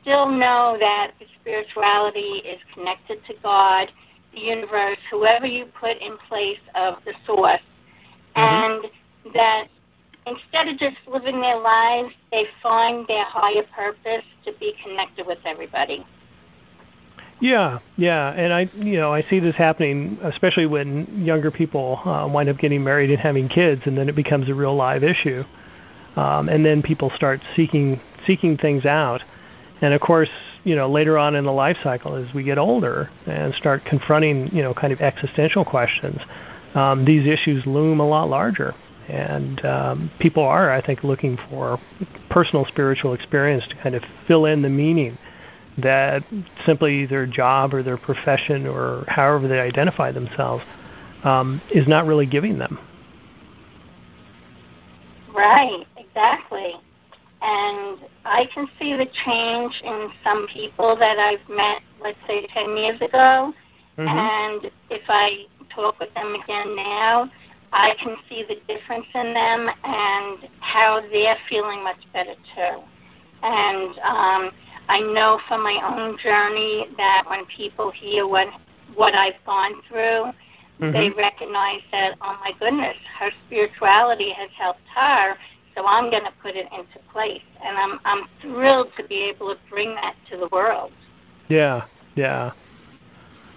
[0.00, 3.92] still know that the spirituality is connected to God,
[4.32, 7.60] the universe, whoever you put in place of the source,
[8.36, 8.40] mm-hmm.
[8.40, 9.64] and that
[10.26, 15.38] instead of just living their lives, they find their higher purpose to be connected with
[15.44, 16.04] everybody.
[17.40, 22.28] Yeah, yeah, and I, you know, I see this happening, especially when younger people uh,
[22.30, 25.42] wind up getting married and having kids, and then it becomes a real live issue,
[26.16, 29.22] um, and then people start seeking seeking things out,
[29.80, 30.28] and of course,
[30.64, 34.54] you know, later on in the life cycle, as we get older and start confronting,
[34.54, 36.20] you know, kind of existential questions,
[36.74, 38.74] um, these issues loom a lot larger,
[39.10, 41.80] and um, people are, I think, looking for
[42.30, 45.18] personal spiritual experience to kind of fill in the meaning
[45.78, 46.22] that
[46.66, 50.64] simply their job or their profession or however they identify themselves
[51.24, 52.78] um, is not really giving them.
[55.34, 56.74] Right, exactly.
[57.42, 62.76] And I can see the change in some people that I've met, let's say, 10
[62.76, 63.54] years ago.
[63.96, 64.08] Mm-hmm.
[64.08, 65.44] And if I
[65.74, 67.30] talk with them again now,
[67.72, 72.82] I can see the difference in them and how they're feeling much better too.
[73.42, 74.50] And um,
[74.88, 78.48] I know from my own journey that when people hear what
[78.96, 80.32] what I've gone through,
[80.80, 80.92] mm-hmm.
[80.92, 85.36] they recognize that, oh my goodness, her spirituality has helped her,
[85.76, 89.54] so I'm going to put it into place, and I'm I'm thrilled to be able
[89.54, 90.90] to bring that to the world.
[91.48, 91.84] Yeah,
[92.16, 92.50] yeah,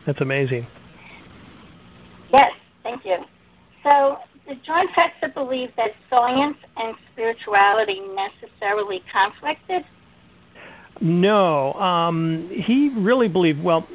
[0.06, 0.68] that's amazing.
[2.32, 2.52] Yes,
[2.84, 3.18] thank you.
[3.84, 9.86] So the John Fetzer believe that science and spirituality necessarily conflicted.
[11.02, 13.62] No, um, he really believed.
[13.64, 13.88] Well,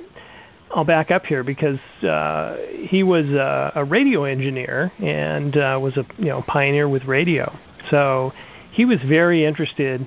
[0.74, 5.96] I'll back up here because uh, he was a, a radio engineer and uh, was
[5.96, 7.56] a you know pioneer with radio.
[7.90, 8.32] So
[8.72, 10.06] he was very interested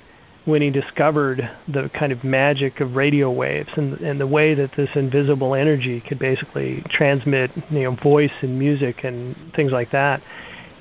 [0.51, 4.71] when he discovered the kind of magic of radio waves and, and the way that
[4.75, 10.21] this invisible energy could basically transmit you know voice and music and things like that.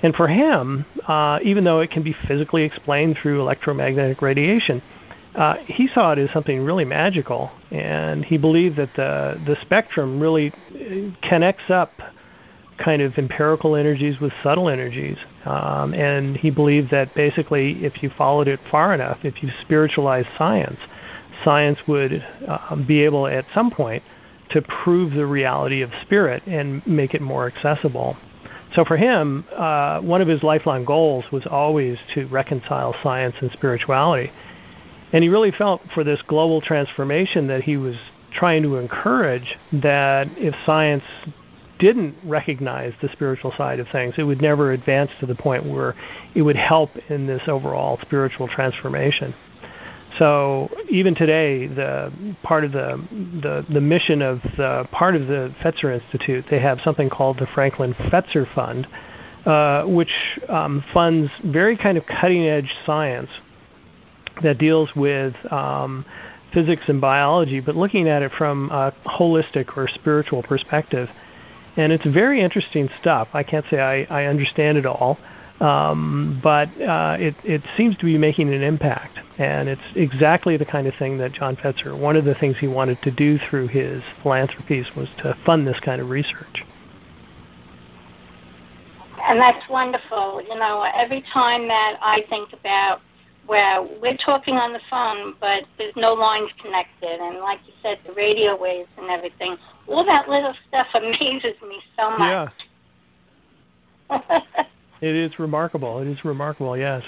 [0.02, 4.82] And for him, uh, even though it can be physically explained through electromagnetic radiation,
[5.34, 10.18] uh, he saw it as something really magical, and he believed that the the spectrum
[10.18, 11.92] really uh, connects up
[12.82, 18.10] kind of empirical energies with subtle energies, um, and he believed that basically, if you
[18.16, 20.78] followed it far enough, if you spiritualized science,
[21.44, 24.02] science would uh, be able at some point
[24.50, 28.16] to prove the reality of spirit and make it more accessible.
[28.74, 33.50] So for him, uh, one of his lifelong goals was always to reconcile science and
[33.52, 34.30] spirituality.
[35.12, 37.96] And he really felt for this global transformation that he was
[38.32, 41.02] trying to encourage that if science
[41.80, 45.96] didn't recognize the spiritual side of things, it would never advance to the point where
[46.34, 49.34] it would help in this overall spiritual transformation.
[50.18, 52.12] So even today, the
[52.42, 53.00] part of the
[53.42, 57.46] the, the mission of the part of the Fetzer Institute, they have something called the
[57.54, 58.88] Franklin Fetzer Fund,
[59.46, 60.12] uh, which
[60.48, 63.30] um, funds very kind of cutting edge science
[64.42, 66.04] that deals with um,
[66.52, 71.08] physics and biology, but looking at it from a holistic or spiritual perspective.
[71.76, 73.28] And it's very interesting stuff.
[73.32, 75.18] I can't say I, I understand it all,
[75.60, 79.18] um, but uh, it, it seems to be making an impact.
[79.38, 82.66] And it's exactly the kind of thing that John Fetzer, one of the things he
[82.66, 86.64] wanted to do through his philanthropies was to fund this kind of research.
[89.22, 90.42] And that's wonderful.
[90.42, 93.00] You know, every time that I think about
[93.50, 97.98] where we're talking on the phone, but there's no lines connected, and like you said,
[98.06, 99.56] the radio waves and everything.
[99.88, 102.52] All that little stuff amazes me so much.
[104.08, 104.20] Yeah.
[105.00, 105.98] it is remarkable.
[105.98, 106.76] It is remarkable.
[106.76, 107.02] Yes.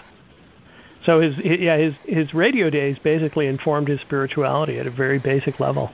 [1.06, 5.60] So his yeah his his radio days basically informed his spirituality at a very basic
[5.60, 5.92] level.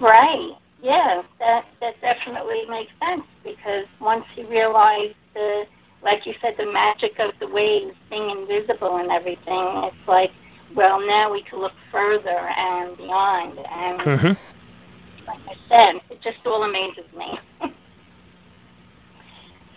[0.00, 0.50] Right.
[0.82, 1.22] Yeah.
[1.38, 5.66] That that definitely makes sense because once he realized the
[6.06, 9.42] like you said, the magic of the waves being invisible and everything.
[9.84, 10.30] It's like,
[10.76, 13.58] well, now we can look further and beyond.
[13.58, 15.26] And mm-hmm.
[15.26, 17.38] like I said, it just all amazes me.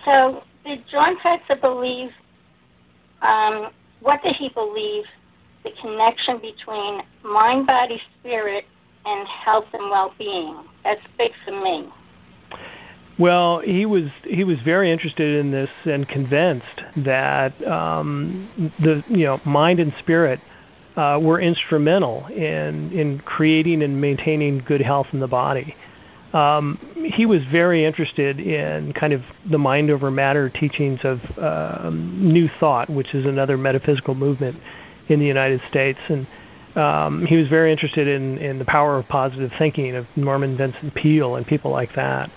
[0.06, 2.12] so, did John Fetzer believe?
[3.24, 5.06] Um, what did he believe?
[5.64, 8.66] The connection between mind, body, spirit,
[9.06, 10.64] and health and well-being.
[10.84, 11.90] That's big for me.
[13.20, 19.26] Well, he was he was very interested in this and convinced that um, the you
[19.26, 20.40] know mind and spirit
[20.96, 25.76] uh, were instrumental in in creating and maintaining good health in the body.
[26.32, 26.80] Um,
[27.14, 32.50] he was very interested in kind of the mind over matter teachings of um, New
[32.60, 34.56] Thought, which is another metaphysical movement
[35.10, 36.26] in the United States, and
[36.76, 40.96] um, he was very interested in in the power of positive thinking of Norman Vincent
[40.96, 42.32] Peale and people like that.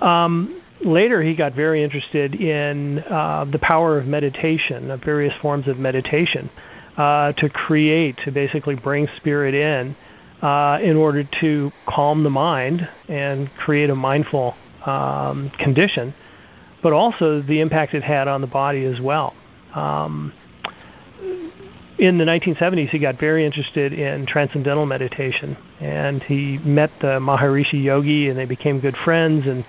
[0.00, 5.68] Um, later, he got very interested in uh, the power of meditation, of various forms
[5.68, 6.50] of meditation,
[6.96, 9.96] uh, to create, to basically bring spirit in,
[10.42, 14.54] uh, in order to calm the mind and create a mindful
[14.86, 16.14] um, condition,
[16.82, 19.34] but also the impact it had on the body as well.
[19.74, 20.32] Um,
[21.98, 27.82] in the 1970s, he got very interested in transcendental meditation, and he met the Maharishi
[27.82, 29.46] Yogi, and they became good friends.
[29.48, 29.64] And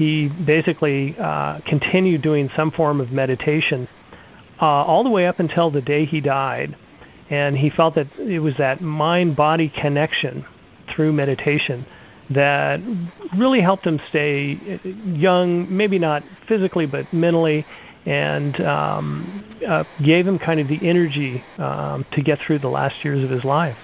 [0.00, 3.86] he basically uh, continued doing some form of meditation
[4.58, 6.74] uh, all the way up until the day he died.
[7.28, 10.46] And he felt that it was that mind body connection
[10.96, 11.84] through meditation
[12.30, 12.80] that
[13.36, 17.66] really helped him stay young, maybe not physically, but mentally,
[18.06, 23.04] and um, uh, gave him kind of the energy um, to get through the last
[23.04, 23.76] years of his life.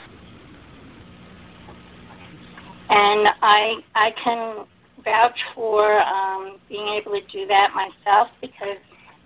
[2.89, 4.65] And I I can
[5.07, 8.77] vouch for um, being able to do that myself because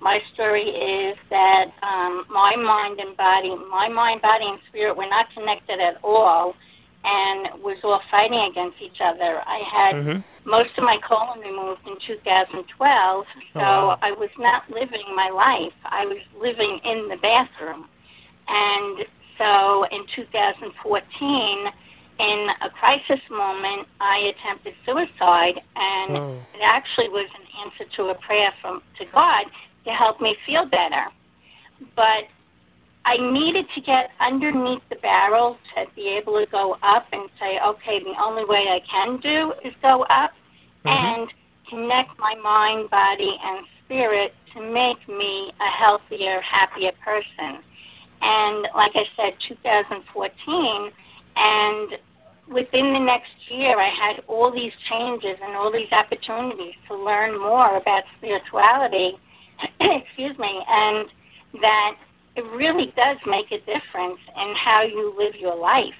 [0.01, 5.09] my story is that um, my mind and body, my mind, body, and spirit were
[5.09, 6.55] not connected at all
[7.03, 9.41] and was all fighting against each other.
[9.47, 10.49] I had mm-hmm.
[10.49, 13.99] most of my colon removed in 2012, so oh, wow.
[14.03, 15.73] I was not living my life.
[15.85, 17.89] I was living in the bathroom.
[18.49, 19.07] And
[19.39, 21.67] so in 2014,
[22.21, 26.43] in a crisis moment, I attempted suicide, and oh.
[26.55, 29.47] it actually was an answer to a prayer from to God
[29.87, 31.07] to help me feel better.
[31.97, 32.25] But
[33.07, 37.59] I needed to get underneath the barrel to be able to go up and say,
[37.59, 40.33] okay, the only way I can do is go up
[40.85, 40.89] mm-hmm.
[40.89, 41.33] and
[41.71, 47.63] connect my mind, body, and spirit to make me a healthier, happier person.
[48.21, 50.91] And like I said, 2014,
[51.37, 51.99] and
[52.53, 57.39] within the next year, I had all these changes and all these opportunities to learn
[57.39, 59.19] more about spirituality.
[59.81, 61.09] excuse me, and
[61.61, 61.97] that
[62.37, 65.95] it really does make a difference in how you live your life.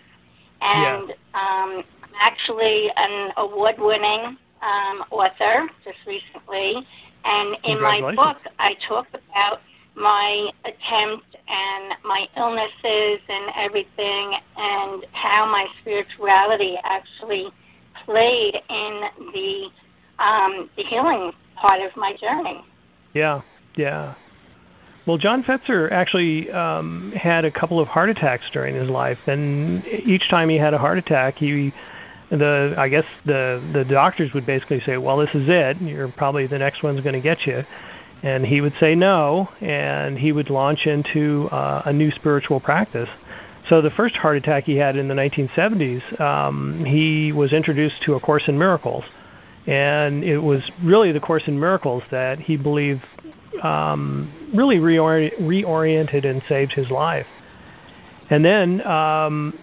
[0.61, 1.15] And yeah.
[1.35, 6.87] um, I'm actually an award-winning um, author just recently,
[7.25, 9.61] and in my book, I talk about
[10.01, 17.51] my attempts and my illnesses and everything and how my spirituality actually
[18.05, 19.69] played in the
[20.19, 22.65] um, the healing part of my journey.
[23.15, 23.43] Yeah,
[23.77, 24.15] yeah.
[25.07, 29.85] Well, John Fetzer actually um, had a couple of heart attacks during his life, and
[29.87, 31.73] each time he had a heart attack, he
[32.31, 35.81] the I guess the the doctors would basically say, "Well, this is it.
[35.81, 37.65] You're probably the next one's going to get you."
[38.23, 43.09] And he would say no, and he would launch into uh, a new spiritual practice.
[43.69, 48.15] So the first heart attack he had in the 1970s, um, he was introduced to
[48.15, 49.05] A Course in Miracles,
[49.67, 53.05] and it was really the Course in Miracles that he believed
[53.63, 57.27] um, really reori- reoriented and saved his life.
[58.31, 59.59] And then um,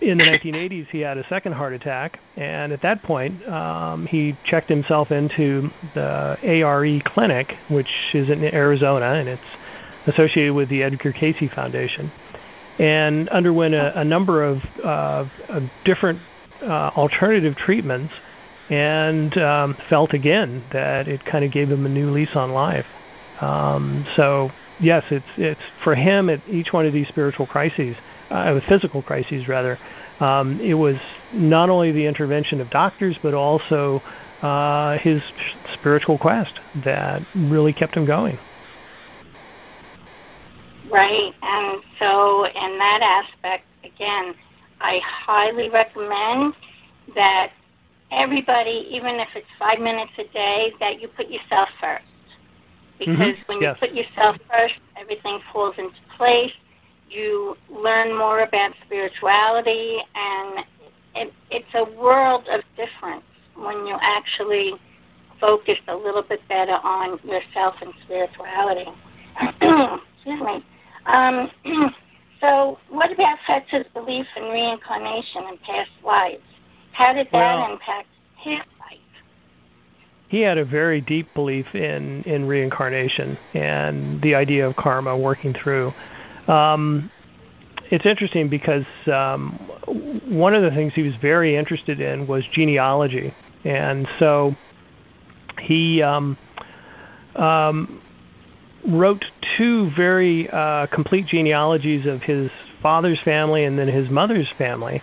[0.00, 4.36] in the 1980s, he had a second heart attack, and at that point, um, he
[4.44, 9.42] checked himself into the ARE clinic, which is in Arizona, and it's
[10.06, 12.10] associated with the Edgar Cayce Foundation,
[12.78, 16.20] and underwent a, a number of, uh, of different
[16.62, 18.12] uh, alternative treatments,
[18.70, 22.86] and um, felt again that it kind of gave him a new lease on life.
[23.40, 24.50] Um, so
[24.80, 27.96] yes, it's it's for him at each one of these spiritual crises,
[28.30, 29.78] uh, physical crises rather.
[30.20, 30.96] Um, it was
[31.32, 34.02] not only the intervention of doctors, but also
[34.42, 35.22] uh, his
[35.74, 38.38] spiritual quest that really kept him going.
[40.90, 44.34] Right, and so in that aspect, again,
[44.80, 46.54] I highly recommend
[47.14, 47.52] that
[48.10, 52.04] everybody, even if it's five minutes a day, that you put yourself first
[53.00, 53.52] because mm-hmm.
[53.52, 53.78] when yes.
[53.80, 56.52] you put yourself first, everything falls into place.
[57.10, 60.64] You learn more about spirituality, and
[61.14, 63.24] it, it's a world of difference
[63.56, 64.74] when you actually
[65.40, 68.90] focus a little bit better on yourself and spirituality.
[69.40, 70.64] Excuse me.
[71.06, 71.50] Um,
[72.40, 76.42] so, what about Fetzer's belief in reincarnation and past lives?
[76.92, 78.98] How did that well, impact his life?
[80.30, 85.52] he had a very deep belief in in reincarnation and the idea of karma working
[85.52, 85.92] through.
[86.50, 87.10] Um,
[87.90, 89.52] it's interesting because um,
[90.28, 93.34] one of the things he was very interested in was genealogy,
[93.64, 94.56] and so
[95.60, 96.36] he um,
[97.36, 98.00] um,
[98.88, 99.24] wrote
[99.56, 102.50] two very uh, complete genealogies of his
[102.82, 105.02] father's family and then his mother's family.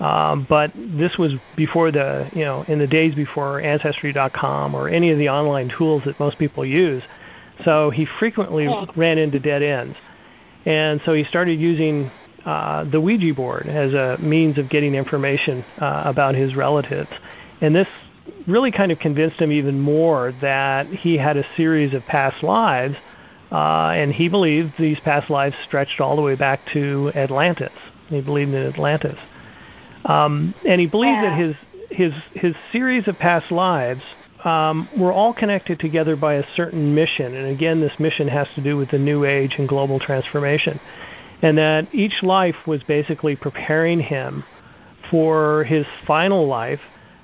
[0.00, 5.10] Um, but this was before the, you know, in the days before Ancestry.com or any
[5.10, 7.04] of the online tools that most people use.
[7.64, 9.96] So he frequently ran into dead ends.
[10.64, 12.10] And so he started using
[12.44, 17.10] uh, the Ouija board as a means of getting information uh, about his relatives.
[17.60, 17.88] And this
[18.46, 22.96] really kind of convinced him even more that he had a series of past lives,
[23.50, 27.72] uh, and he believed these past lives stretched all the way back to Atlantis.
[28.08, 29.18] He believed in Atlantis.
[30.04, 31.36] Um, and he believed yeah.
[31.36, 31.56] that his
[31.90, 34.02] his his series of past lives
[34.44, 37.34] um, were all connected together by a certain mission.
[37.34, 40.80] And again, this mission has to do with the new age and global transformation.
[41.42, 44.44] And that each life was basically preparing him
[45.10, 46.80] for his final life,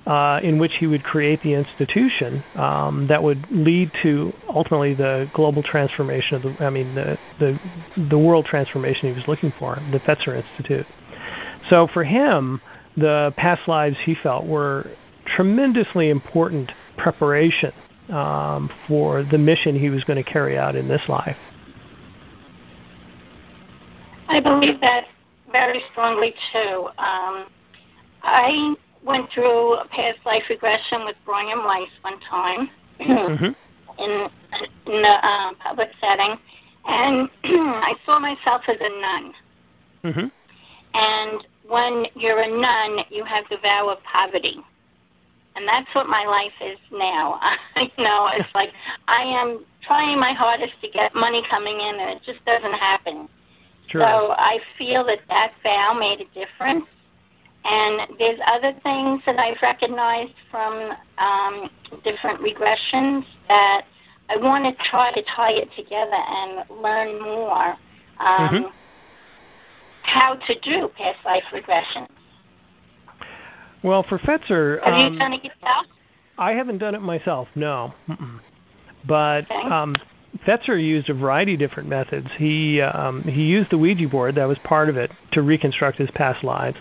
[0.07, 5.31] uh, in which he would create the institution um, that would lead to ultimately the
[5.35, 7.61] global transformation of the, I mean, the, the,
[8.09, 10.87] the world transformation he was looking for, the Fetzer Institute.
[11.69, 12.61] So for him,
[12.97, 14.91] the past lives he felt were
[15.27, 17.73] tremendously important preparation
[18.11, 21.37] um, for the mission he was going to carry out in this life.
[24.29, 25.07] I believe that
[25.51, 26.89] very strongly too.
[26.99, 27.47] Um,
[28.23, 28.75] I
[29.05, 32.71] went through a past life regression with Brian Weiss one time
[33.01, 33.45] mm-hmm.
[33.99, 34.29] in,
[34.87, 36.37] in a um, public setting,
[36.87, 39.33] and I saw myself as a nun.
[40.05, 40.27] Mm-hmm.
[40.95, 44.57] And when you're a nun, you have the vow of poverty.
[45.59, 47.41] And that's what my life is now.
[47.75, 48.71] I know it's like
[49.09, 53.29] I am trying my hardest to get money coming in, and it just doesn't happen.
[53.89, 54.03] Sure.
[54.03, 56.85] So I feel that that vow made a difference.
[57.65, 61.69] And there's other things that I've recognized from um,
[62.05, 63.83] different regressions that
[64.31, 67.77] I want to try to tie it together and learn more.
[68.21, 68.69] Um, mm-hmm
[70.09, 72.07] how to do past life regression.
[73.83, 75.87] Well, for Fetzer, have um, you done it yourself?
[76.37, 77.95] I haven't done it myself, no.
[78.09, 78.41] Mm-mm.
[79.07, 79.69] But okay.
[79.69, 79.95] um,
[80.47, 82.29] Fetzer used a variety of different methods.
[82.37, 86.11] He um, he used the Ouija board that was part of it to reconstruct his
[86.13, 86.77] past lives.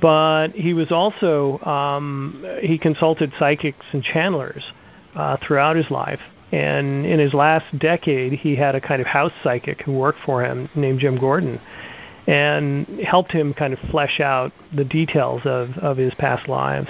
[0.00, 4.62] But he was also um, he consulted psychics and channelers
[5.14, 6.20] uh, throughout his life.
[6.52, 10.44] And in his last decade, he had a kind of house psychic who worked for
[10.44, 11.60] him named Jim Gordon
[12.26, 16.88] and helped him kind of flesh out the details of, of his past lives.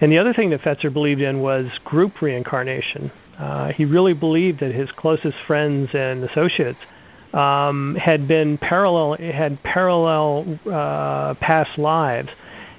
[0.00, 3.12] And the other thing that Fetzer believed in was group reincarnation.
[3.38, 6.78] Uh, he really believed that his closest friends and associates
[7.32, 12.28] um, had been parallel had parallel uh, past lives,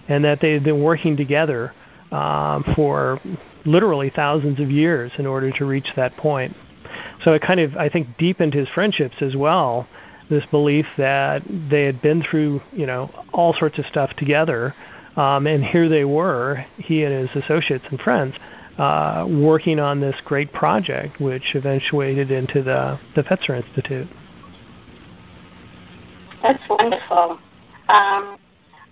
[0.07, 1.74] and that they had been working together
[2.11, 3.20] um, for
[3.66, 6.55] literally thousands of years in order to reach that point.
[7.24, 9.88] So it kind of I think deepened his friendships as well.
[10.30, 14.74] This belief that they had been through you know all sorts of stuff together,
[15.15, 18.36] um, and here they were, he and his associates and friends.
[18.78, 24.07] Uh, working on this great project, which eventuated into the, the Fetzer Institute.
[26.41, 27.38] That's wonderful.
[27.88, 28.38] Um,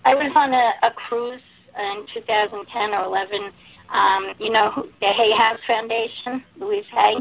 [0.04, 1.42] I was on a, a cruise
[1.78, 3.50] in 2010 or 11.
[3.92, 7.16] Um, you know the Hay House Foundation, Louise Hay?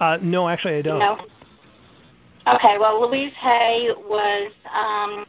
[0.00, 0.94] Uh, no, actually, I don't.
[0.94, 1.26] You know?
[2.46, 5.24] Okay, well, Louise Hay was um,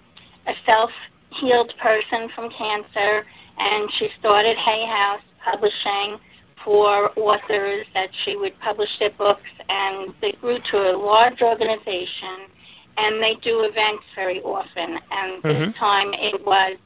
[0.48, 3.26] a self-healed person from cancer,
[3.58, 6.18] and she started Hay House Publishing
[6.64, 12.50] for authors that she would publish their books, and they grew to a large organization
[12.98, 14.98] and they do events very often.
[15.12, 15.48] And mm-hmm.
[15.48, 16.78] this time it was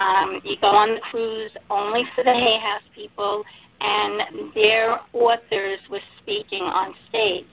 [0.00, 3.44] um, you go on the cruise only for the Hay House people,
[3.80, 7.46] and their authors were speaking on stage.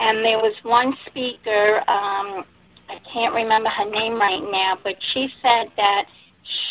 [0.00, 2.44] And there was one speaker, um,
[2.88, 6.06] I can't remember her name right now, but she said that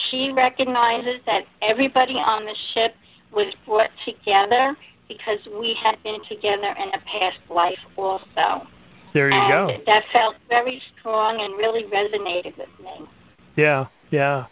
[0.09, 2.95] she recognizes that everybody on the ship
[3.31, 4.75] was brought together
[5.07, 8.67] because we had been together in a past life also.
[9.13, 9.83] There you and go.
[9.85, 13.07] That felt very strong and really resonated with me.
[13.55, 14.45] Yeah, yeah.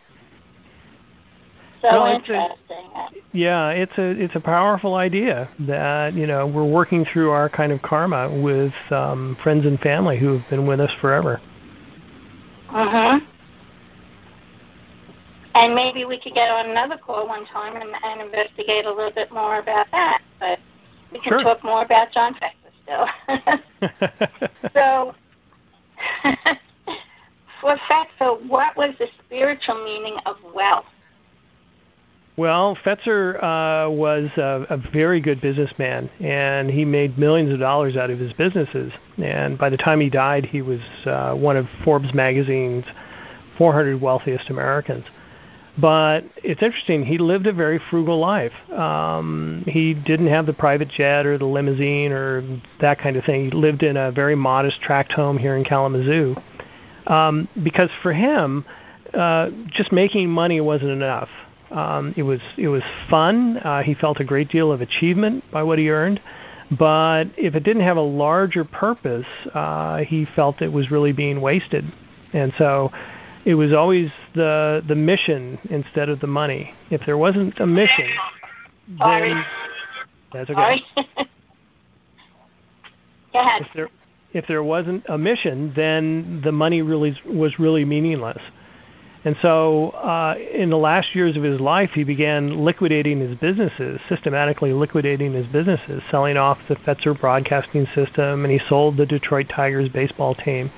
[1.81, 2.91] So well, interesting.
[2.95, 7.49] A, yeah, it's a it's a powerful idea that you know we're working through our
[7.49, 11.41] kind of karma with um, friends and family who have been with us forever.
[12.69, 13.27] Mm Mhm.
[15.53, 19.11] And maybe we could get on another call one time and, and investigate a little
[19.11, 20.21] bit more about that.
[20.39, 20.59] But
[21.11, 21.43] we can sure.
[21.43, 23.05] talk more about John Fetzer still.
[24.73, 25.13] so,
[27.59, 30.85] for Fetzer, what was the spiritual meaning of wealth?
[32.37, 37.97] Well, Fetzer uh, was a, a very good businessman, and he made millions of dollars
[37.97, 38.93] out of his businesses.
[39.17, 42.85] And by the time he died, he was uh, one of Forbes magazine's
[43.57, 45.05] 400 wealthiest Americans.
[45.77, 47.05] But it's interesting.
[47.05, 48.53] He lived a very frugal life.
[48.71, 52.43] Um, he didn't have the private jet or the limousine or
[52.79, 53.45] that kind of thing.
[53.45, 56.35] He lived in a very modest tract home here in Kalamazoo.
[57.07, 58.65] Um, because for him,
[59.13, 61.29] uh, just making money wasn't enough.
[61.71, 63.57] Um, it was it was fun.
[63.57, 66.21] Uh, he felt a great deal of achievement by what he earned,
[66.77, 71.41] but if it didn't have a larger purpose, uh, he felt it was really being
[71.41, 71.85] wasted.
[72.33, 72.91] And so
[73.45, 76.73] it was always the the mission instead of the money.
[76.89, 78.09] If there wasn't a mission,
[78.97, 79.33] Sorry.
[79.33, 79.45] then
[80.33, 80.81] that's okay.
[83.33, 83.61] Go ahead.
[83.61, 83.89] If there
[84.33, 88.41] if there wasn't a mission, then the money really was really meaningless.
[89.23, 93.99] And so, uh, in the last years of his life, he began liquidating his businesses,
[94.09, 99.47] systematically liquidating his businesses, selling off the Fetzer Broadcasting System, and he sold the Detroit
[99.47, 100.71] Tigers baseball team.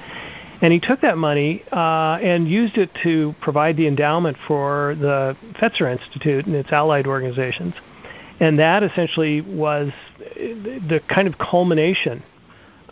[0.62, 5.38] And he took that money uh, and used it to provide the endowment for the
[5.54, 7.74] Fetzer Institute and its allied organizations.
[8.42, 12.24] And that essentially was the kind of culmination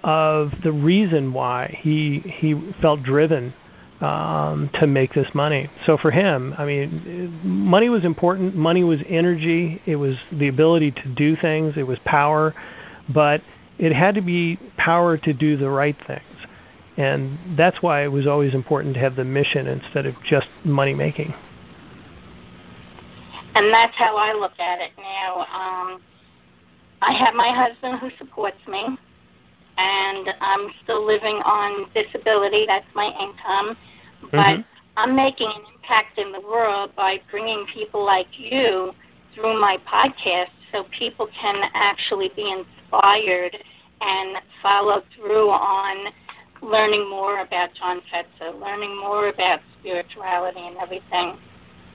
[0.03, 3.53] of the reason why he he felt driven
[4.01, 5.69] um, to make this money.
[5.85, 8.55] So for him, I mean, money was important.
[8.55, 9.81] Money was energy.
[9.85, 11.75] It was the ability to do things.
[11.77, 12.53] It was power,
[13.13, 13.41] but
[13.77, 16.23] it had to be power to do the right things.
[16.97, 20.93] And that's why it was always important to have the mission instead of just money
[20.93, 21.33] making.
[23.53, 25.39] And that's how I look at it now.
[25.41, 26.01] Um,
[27.01, 28.97] I have my husband who supports me,
[29.77, 32.65] and I'm still living on disability.
[32.67, 33.77] That's my income.
[34.31, 34.61] But mm-hmm.
[34.97, 38.93] I'm making an impact in the world by bringing people like you
[39.33, 43.57] through my podcast so people can actually be inspired
[44.01, 46.11] and follow through on
[46.61, 51.37] learning more about John Fetzer, learning more about spirituality and everything.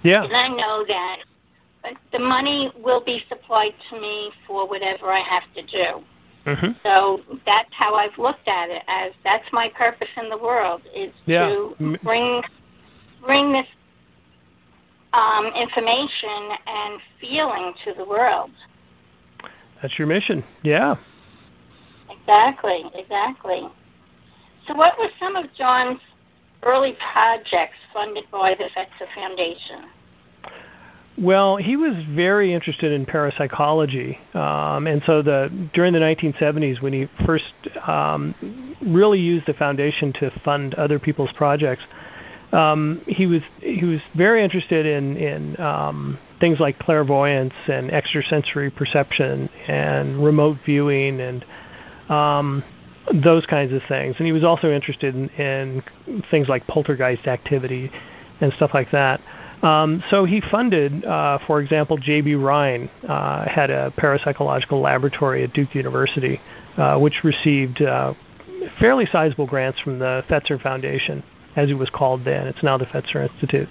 [0.03, 0.25] Yeah.
[0.25, 1.17] And I know that
[2.13, 6.05] the money will be supplied to me for whatever I have to do.
[6.47, 6.73] Mm-hmm.
[6.85, 11.13] So that's how I've looked at it as that's my purpose in the world is
[11.27, 11.49] yeah.
[11.49, 12.43] to bring
[13.25, 13.67] bring this
[15.13, 18.51] um, information and feeling to the world.
[19.83, 20.45] That's your mission.
[20.63, 20.95] Yeah.
[22.09, 23.69] Exactly, exactly.
[24.67, 26.01] So, what were some of John's
[26.63, 29.91] early projects funded by the Fetzer Foundation?
[31.19, 36.93] Well, he was very interested in parapsychology, um, and so the during the 1970s, when
[36.93, 37.55] he first
[37.87, 38.35] um,
[38.83, 41.83] really used the foundation to fund other people's projects,
[42.53, 48.71] um, he was he was very interested in in um, things like clairvoyance and extrasensory
[48.71, 51.45] perception and remote viewing and
[52.11, 52.63] um,
[53.23, 54.17] those kinds of things.
[54.19, 55.83] And he was also interested in, in
[56.31, 57.91] things like poltergeist activity
[58.41, 59.21] and stuff like that.
[59.63, 62.35] Um, so he funded, uh, for example, J.B.
[62.35, 66.41] Rhine uh, had a parapsychological laboratory at Duke University,
[66.77, 68.15] uh, which received uh,
[68.79, 71.23] fairly sizable grants from the Fetzer Foundation,
[71.57, 72.47] as it was called then.
[72.47, 73.69] It's now the Fetzer Institute.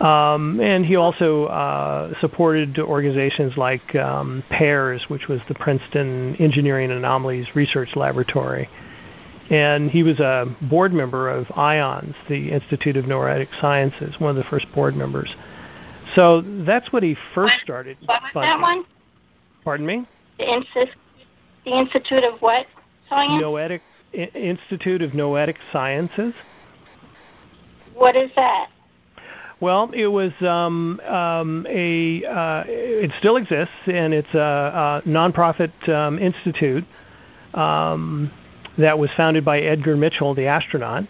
[0.00, 6.90] Um, and he also uh, supported organizations like um, PEARS, which was the Princeton Engineering
[6.90, 8.68] Anomalies Research Laboratory
[9.50, 14.36] and he was a board member of IONS, the Institute of Noetic Sciences, one of
[14.36, 15.34] the first board members.
[16.14, 17.96] So that's what he first started.
[18.04, 18.50] What was funding.
[18.50, 18.84] that one?
[19.64, 20.06] Pardon me.
[20.38, 20.90] The, Insti-
[21.64, 22.66] the Institute of what?
[23.08, 23.40] Science?
[23.40, 23.82] Noetic
[24.14, 26.34] I- Institute of Noetic Sciences.
[27.94, 28.68] What is that?
[29.60, 32.24] Well, it was um, um, a.
[32.24, 36.84] Uh, it still exists, and it's a, a nonprofit um, institute.
[37.54, 38.32] Um,
[38.78, 41.04] that was founded by Edgar Mitchell, the astronaut,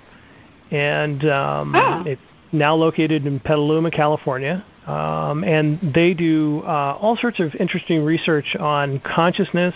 [0.70, 2.02] and um, oh.
[2.06, 2.20] it's
[2.52, 4.64] now located in Petaluma, California.
[4.86, 9.74] Um, and they do uh, all sorts of interesting research on consciousness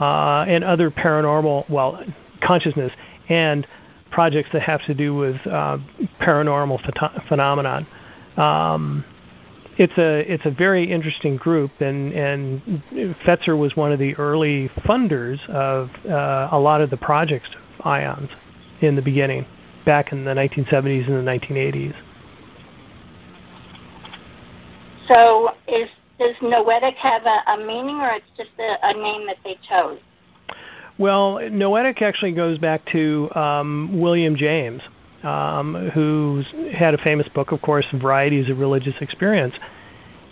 [0.00, 2.04] uh, and other paranormal, well,
[2.40, 2.92] consciousness
[3.28, 3.66] and
[4.10, 5.78] projects that have to do with uh,
[6.20, 7.86] paranormal ph- phenomenon.
[8.36, 9.04] Um,
[9.78, 12.82] it's a it's a very interesting group, and and
[13.24, 17.86] Fetzer was one of the early funders of uh, a lot of the projects of
[17.86, 18.30] IONS
[18.80, 19.46] in the beginning,
[19.86, 21.94] back in the 1970s and the 1980s.
[25.06, 29.36] So, is does Noetic have a, a meaning, or it's just a, a name that
[29.44, 30.00] they chose?
[30.98, 34.82] Well, Noetic actually goes back to um, William James,
[35.22, 39.54] um, who's had a famous book, of course, Varieties of Religious Experience.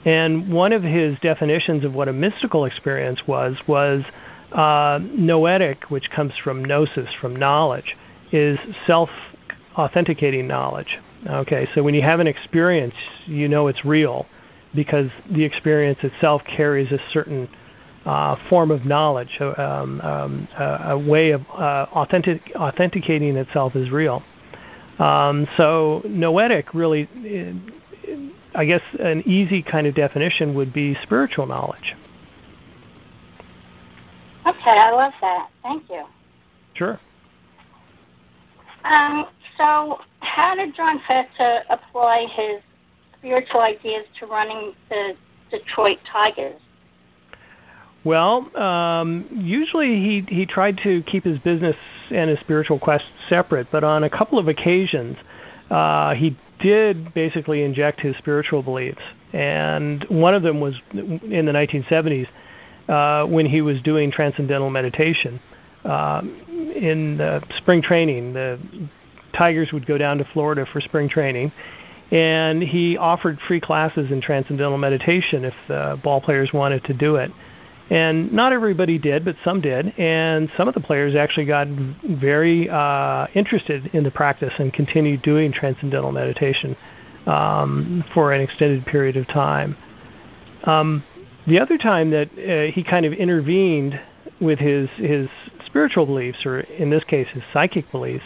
[0.05, 4.05] And one of his definitions of what a mystical experience was was
[4.53, 7.97] uh, noetic, which comes from gnosis, from knowledge,
[8.30, 10.99] is self-authenticating knowledge.
[11.26, 12.95] Okay, so when you have an experience,
[13.26, 14.26] you know it's real
[14.74, 17.49] because the experience itself carries a certain
[18.05, 23.91] uh, form of knowledge, um, um, a, a, way of uh, authentic, authenticating itself as
[23.91, 24.22] real.
[24.99, 27.09] Um, so noetic really,
[28.55, 31.94] I guess, an easy kind of definition would be spiritual knowledge.
[34.47, 35.51] Okay, I love that.
[35.62, 36.05] Thank you.
[36.74, 37.01] Sure.
[38.84, 39.26] Um,
[39.59, 42.62] so, how did John Fetzer apply his
[43.18, 45.14] spiritual ideas to running the
[45.51, 46.61] Detroit Tigers?
[48.07, 51.74] Well, um, usually he he tried to keep his business
[52.12, 55.16] and his spiritual quest separate, but on a couple of occasions,
[55.72, 59.02] uh, he did basically inject his spiritual beliefs,
[59.32, 62.28] and one of them was in the 1970s
[62.88, 65.40] uh, when he was doing transcendental meditation.
[65.84, 66.22] Uh,
[66.76, 68.57] in uh, spring training, the
[69.36, 71.50] Tigers would go down to Florida for spring training,
[72.12, 77.16] and he offered free classes in transcendental meditation if the ball players wanted to do
[77.16, 77.32] it.
[77.89, 79.95] And not everybody did, but some did.
[79.99, 85.22] And some of the players actually got very uh, interested in the practice and continued
[85.22, 86.76] doing transcendental meditation
[87.26, 89.76] um, for an extended period of time.
[90.64, 91.05] Um,
[91.47, 94.01] the other time that uh, he kind of intervened
[94.41, 95.28] with his his
[95.64, 98.24] spiritual beliefs, or in this case, his psychic beliefs,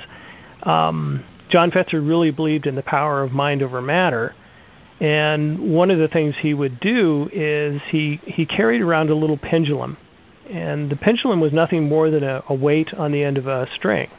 [0.62, 4.34] um, John Fetzer really believed in the power of mind over matter
[5.00, 9.38] and one of the things he would do is he, he carried around a little
[9.38, 9.96] pendulum.
[10.50, 13.68] And the pendulum was nothing more than a, a weight on the end of a
[13.74, 14.10] string.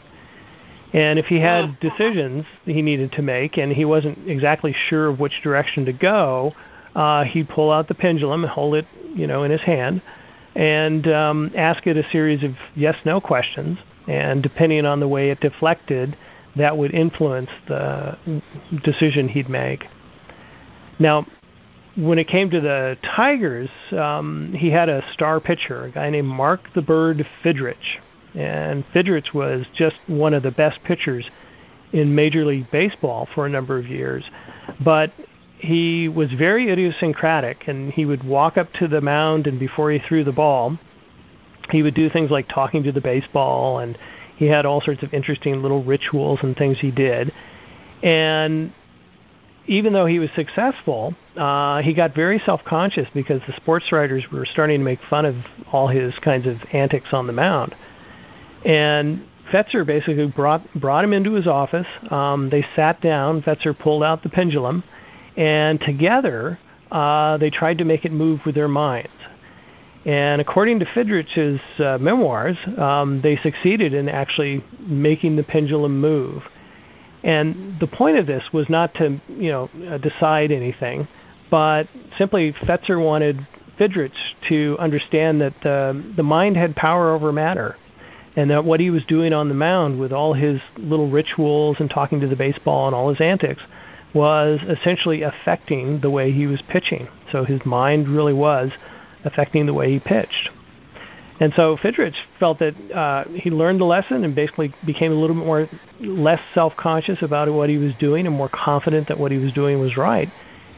[0.93, 5.19] And if he had decisions he needed to make and he wasn't exactly sure of
[5.19, 6.53] which direction to go,
[6.95, 10.01] uh, he'd pull out the pendulum and hold it, you know, in his hand
[10.55, 13.77] and um, ask it a series of yes/no questions.
[14.07, 16.17] And depending on the way it deflected,
[16.57, 18.17] that would influence the
[18.83, 19.85] decision he'd make.
[21.01, 21.25] Now,
[21.95, 26.27] when it came to the Tigers, um, he had a star pitcher, a guy named
[26.27, 27.75] Mark the Bird Fidrych.
[28.35, 31.29] And Fidrych was just one of the best pitchers
[31.91, 34.23] in Major League Baseball for a number of years.
[34.79, 35.11] But
[35.57, 39.99] he was very idiosyncratic, and he would walk up to the mound, and before he
[39.99, 40.77] threw the ball,
[41.71, 43.97] he would do things like talking to the baseball, and
[44.37, 47.33] he had all sorts of interesting little rituals and things he did.
[48.01, 48.71] And
[49.67, 54.45] even though he was successful, uh, he got very self-conscious because the sports writers were
[54.45, 55.35] starting to make fun of
[55.71, 57.75] all his kinds of antics on the mound.
[58.65, 61.87] And Fetzer basically brought brought him into his office.
[62.09, 63.41] Um, they sat down.
[63.41, 64.83] Fetzer pulled out the pendulum,
[65.35, 66.59] and together
[66.91, 69.09] uh, they tried to make it move with their minds.
[70.05, 76.43] And according to Fidrych's uh, memoirs, um, they succeeded in actually making the pendulum move.
[77.23, 81.07] And the point of this was not to, you know, uh, decide anything,
[81.49, 83.45] but simply Fetzer wanted
[83.79, 84.11] Fidrych
[84.49, 87.75] to understand that the, the mind had power over matter,
[88.35, 91.89] and that what he was doing on the mound with all his little rituals and
[91.89, 93.61] talking to the baseball and all his antics
[94.13, 97.07] was essentially affecting the way he was pitching.
[97.31, 98.71] So his mind really was
[99.23, 100.49] affecting the way he pitched.
[101.41, 105.35] And so Fidrych felt that uh, he learned the lesson and basically became a little
[105.35, 105.67] bit more
[105.99, 109.79] less self-conscious about what he was doing and more confident that what he was doing
[109.79, 110.31] was right.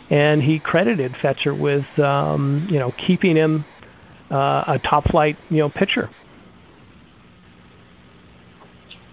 [0.09, 3.65] And he credited Fetzer with um, you know keeping him
[4.31, 6.09] uh, a top flight you know pitcher.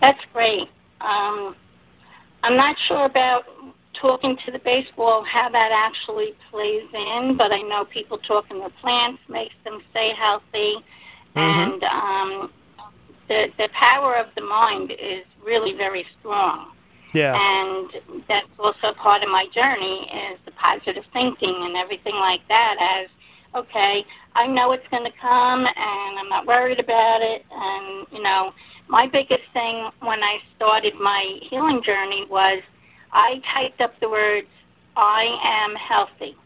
[0.00, 0.68] That's great.
[1.00, 1.56] Um,
[2.44, 3.42] I'm not sure about
[4.00, 8.70] talking to the baseball how that actually plays in, but I know people talking to
[8.80, 10.76] plants makes them stay healthy,
[11.34, 11.72] mm-hmm.
[11.72, 12.50] and um,
[13.28, 16.72] the the power of the mind is really very strong.
[17.12, 17.34] Yeah.
[17.34, 22.76] And that's also part of my journey is the positive thinking and everything like that.
[22.78, 23.08] As
[23.54, 24.04] okay,
[24.34, 27.44] I know it's going to come, and I'm not worried about it.
[27.50, 28.52] And you know,
[28.88, 32.62] my biggest thing when I started my healing journey was
[33.12, 34.48] I typed up the words
[34.96, 36.36] "I am healthy,"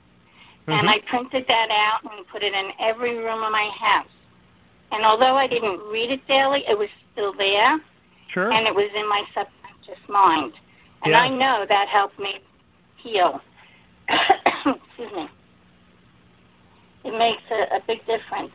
[0.66, 0.72] mm-hmm.
[0.72, 4.06] and I printed that out and put it in every room of my house.
[4.94, 7.78] And although I didn't read it daily, it was still there.
[8.28, 8.52] Sure.
[8.52, 10.52] And it was in my subconscious mind.
[11.02, 11.18] And yeah.
[11.18, 12.38] I know that helped me
[12.96, 13.40] heal.
[14.08, 15.28] Excuse me.
[17.04, 18.52] It makes a, a big difference.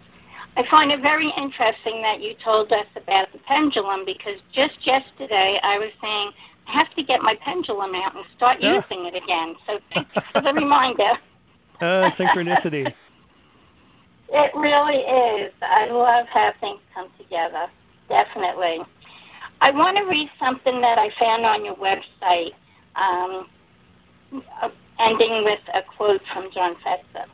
[0.56, 5.60] I find it very interesting that you told us about the pendulum because just yesterday
[5.62, 6.32] I was saying
[6.68, 8.76] I have to get my pendulum out and start yeah.
[8.76, 9.56] using it again.
[9.68, 11.12] So thanks for the reminder.
[11.80, 12.94] Uh, synchronicity.
[14.32, 15.54] It really is.
[15.62, 17.68] I love how things come together.
[18.08, 18.80] Definitely.
[19.62, 22.54] I want to read something that I found on your website,
[22.96, 23.48] um,
[24.62, 24.70] uh,
[25.00, 27.26] ending with a quote from John Fetzer.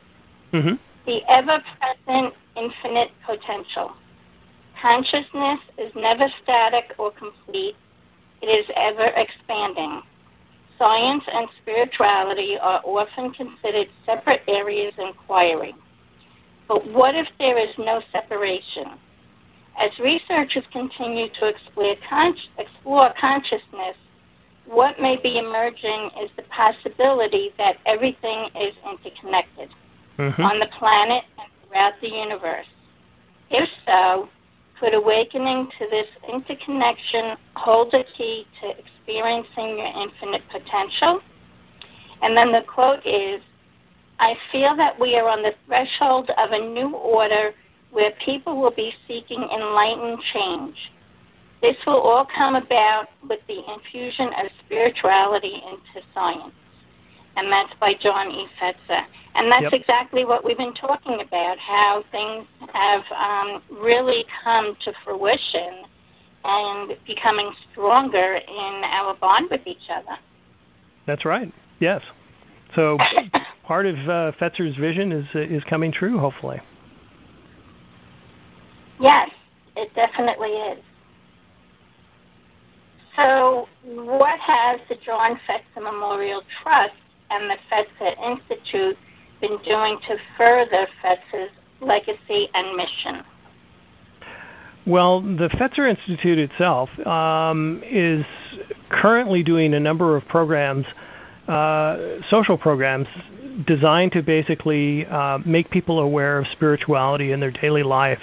[0.52, 0.74] Mm-hmm.
[1.06, 3.92] The ever present infinite potential.
[4.80, 7.76] Consciousness is never static or complete,
[8.42, 10.02] it is ever expanding.
[10.78, 15.74] Science and spirituality are often considered separate areas of inquiry.
[16.68, 18.98] But what if there is no separation?
[19.78, 21.94] As researchers continue to explore,
[22.58, 23.96] explore consciousness,
[24.66, 29.70] what may be emerging is the possibility that everything is interconnected
[30.18, 30.42] mm-hmm.
[30.42, 32.66] on the planet and throughout the universe.
[33.50, 34.28] If so,
[34.80, 41.20] could awakening to this interconnection hold a key to experiencing your infinite potential?
[42.22, 43.40] And then the quote is
[44.18, 47.52] I feel that we are on the threshold of a new order
[47.90, 50.76] where people will be seeking enlightened change.
[51.62, 56.52] This will all come about with the infusion of spirituality into science
[57.36, 58.46] and that's by John E.
[58.60, 59.02] Fetzer.
[59.34, 59.72] And that's yep.
[59.74, 65.84] exactly what we've been talking about, how things have um, really come to fruition
[66.44, 70.18] and becoming stronger in our bond with each other.
[71.06, 71.52] That's right.
[71.78, 72.02] Yes.
[72.76, 72.98] So
[73.64, 76.60] part of uh, Fetzer's vision is is coming true, hopefully.
[79.00, 79.30] Yes,
[79.76, 80.78] it definitely is.
[83.16, 86.94] So, what has the John Fetzer Memorial Trust
[87.30, 88.96] and the Fetzer Institute
[89.40, 91.50] been doing to further Fetzer's
[91.80, 93.24] legacy and mission?
[94.86, 98.24] Well, the Fetzer Institute itself um, is
[98.90, 100.84] currently doing a number of programs,
[102.30, 103.08] social programs,
[103.66, 108.20] designed to basically uh, make people aware of spirituality in their daily life.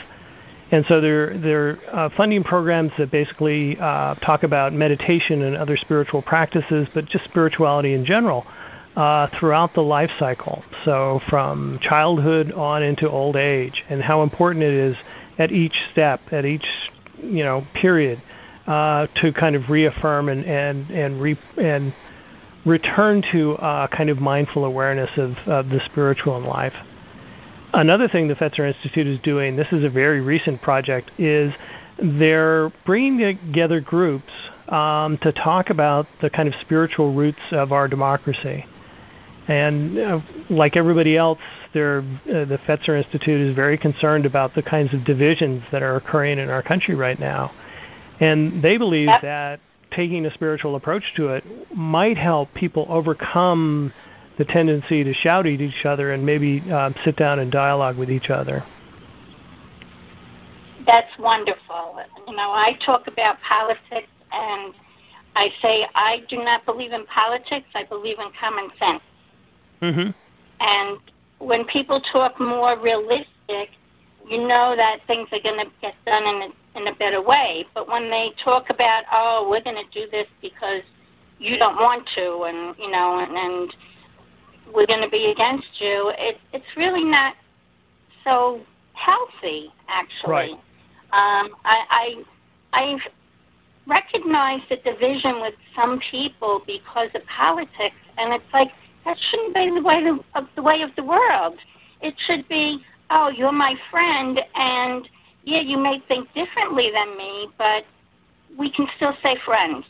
[0.71, 5.77] And so they're, they're uh, funding programs that basically uh, talk about meditation and other
[5.77, 8.45] spiritual practices, but just spirituality in general
[8.95, 10.63] uh, throughout the life cycle.
[10.85, 14.97] So from childhood on into old age, and how important it is
[15.37, 16.65] at each step, at each
[17.21, 18.21] you know period,
[18.67, 21.93] uh, to kind of reaffirm and and and re- and
[22.65, 26.73] return to uh, kind of mindful awareness of, of the spiritual in life.
[27.73, 31.53] Another thing the Fetzer Institute is doing, this is a very recent project, is
[32.01, 34.31] they're bringing together groups
[34.69, 38.65] um, to talk about the kind of spiritual roots of our democracy
[39.47, 41.39] And uh, like everybody else,
[41.71, 42.01] uh,
[42.31, 46.49] the Fetzer Institute is very concerned about the kinds of divisions that are occurring in
[46.49, 47.51] our country right now.
[48.19, 49.59] And they believe that
[49.95, 53.93] taking a spiritual approach to it might help people overcome
[54.37, 58.09] the tendency to shout at each other and maybe um, sit down and dialogue with
[58.09, 58.63] each other.
[60.85, 61.99] That's wonderful.
[62.27, 64.73] You know, I talk about politics and
[65.35, 67.67] I say I do not believe in politics.
[67.73, 69.01] I believe in common sense.
[69.81, 70.09] Mm-hmm.
[70.59, 70.99] And
[71.39, 73.69] when people talk more realistic,
[74.27, 77.65] you know that things are going to get done in a, in a better way.
[77.73, 80.81] But when they talk about, oh, we're going to do this because
[81.39, 83.75] you don't want to, and you know, and, and
[84.73, 87.35] we're going to be against you, it, it's really not
[88.23, 88.61] so
[88.93, 90.31] healthy, actually.
[90.31, 90.51] Right.
[91.11, 92.23] Um, I, I
[92.73, 93.01] I've
[93.85, 98.69] recognized the division with some people because of politics, and it's like
[99.05, 100.03] that shouldn't be the way
[100.35, 101.57] of the way of the world.
[102.01, 105.07] It should be, oh, you're my friend, and
[105.45, 107.83] yeah, you may think differently than me, but
[108.57, 109.85] we can still stay friends.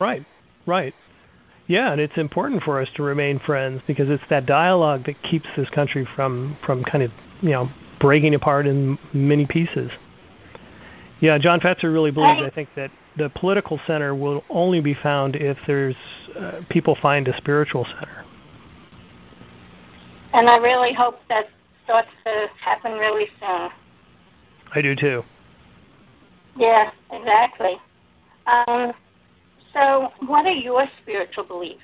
[0.00, 0.24] Right,
[0.66, 0.94] right.
[1.66, 5.46] Yeah, and it's important for us to remain friends because it's that dialogue that keeps
[5.56, 7.10] this country from from kind of
[7.40, 7.70] you know
[8.00, 9.90] breaking apart in many pieces.
[11.20, 12.42] Yeah, John Fetzer really believes.
[12.42, 15.96] I think that the political center will only be found if there's
[16.38, 18.24] uh, people find a spiritual center.
[20.34, 21.48] And I really hope that
[21.84, 23.70] starts to happen really soon.
[24.74, 25.22] I do too.
[26.56, 27.76] Yeah, exactly.
[28.46, 28.92] Um,
[29.72, 31.82] so, what are your spiritual beliefs?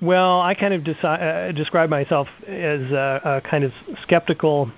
[0.00, 3.72] Well, I kind of deci- uh, describe myself as a, a kind of
[4.02, 4.70] skeptical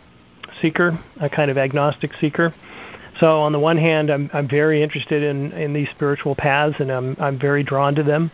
[0.61, 2.55] seeker, a kind of agnostic seeker.
[3.21, 6.91] So on the one hand, I'm I'm very interested in in these spiritual paths, and
[6.91, 8.31] I'm I'm very drawn to them.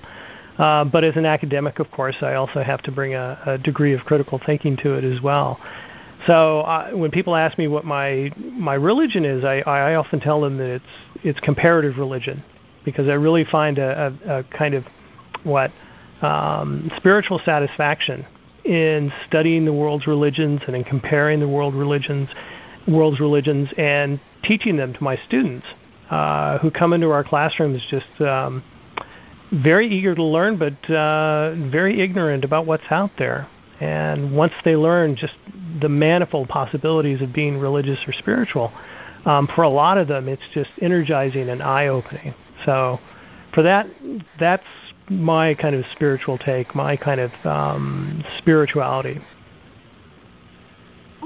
[0.56, 3.92] Uh, but as an academic, of course, I also have to bring a, a degree
[3.92, 5.60] of critical thinking to it as well.
[6.28, 10.40] So uh, when people ask me what my my religion is, I, I often tell
[10.42, 10.84] them that it's
[11.24, 12.44] it's comparative religion,
[12.84, 14.84] because I really find a, a, a kind of
[15.42, 15.72] what
[16.22, 18.26] um, spiritual satisfaction
[18.64, 22.28] in studying the world's religions and in comparing the world religions,
[22.86, 25.66] world's religions, and teaching them to my students
[26.10, 28.62] uh, who come into our classrooms just um,
[29.50, 33.48] very eager to learn, but uh, very ignorant about what's out there.
[33.80, 35.34] And once they learn just
[35.80, 38.72] the manifold possibilities of being religious or spiritual,
[39.24, 42.34] um, for a lot of them, it's just energizing and eye-opening.
[42.64, 42.98] So,
[43.54, 43.86] for that,
[44.38, 44.64] that's
[45.08, 49.20] my kind of spiritual take, my kind of um, spirituality.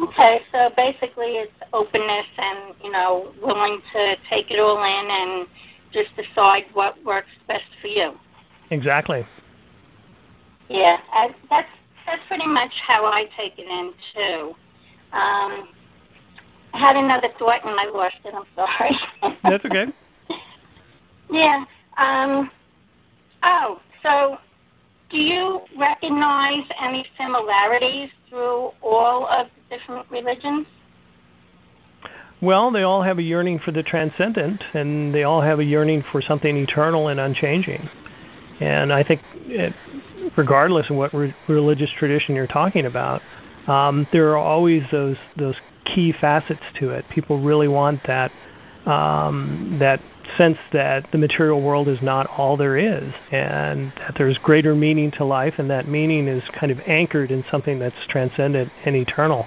[0.03, 5.47] Okay, so basically it's openness and, you know, willing to take it all in and
[5.93, 8.13] just decide what works best for you.
[8.71, 9.27] Exactly.
[10.69, 11.69] Yeah, I, that's
[12.07, 14.55] that's pretty much how I take it in too.
[15.13, 15.69] Um,
[16.75, 18.35] I had another thought and I lost it.
[18.35, 19.37] I'm sorry.
[19.43, 19.87] that's okay.
[21.31, 21.65] yeah.
[21.99, 22.51] Um,
[23.43, 24.39] oh, so
[25.11, 30.67] do you recognize any similarities through all of the different religions?
[32.41, 36.03] Well, they all have a yearning for the transcendent, and they all have a yearning
[36.11, 37.89] for something eternal and unchanging.
[38.63, 39.75] And I think, it,
[40.37, 43.23] regardless of what re- religious tradition you're talking about,
[43.67, 47.05] um, there are always those those key facets to it.
[47.11, 48.33] People really want that
[48.87, 50.01] um, that
[50.37, 55.11] sense that the material world is not all there is, and that there's greater meaning
[55.13, 59.47] to life, and that meaning is kind of anchored in something that's transcendent and eternal.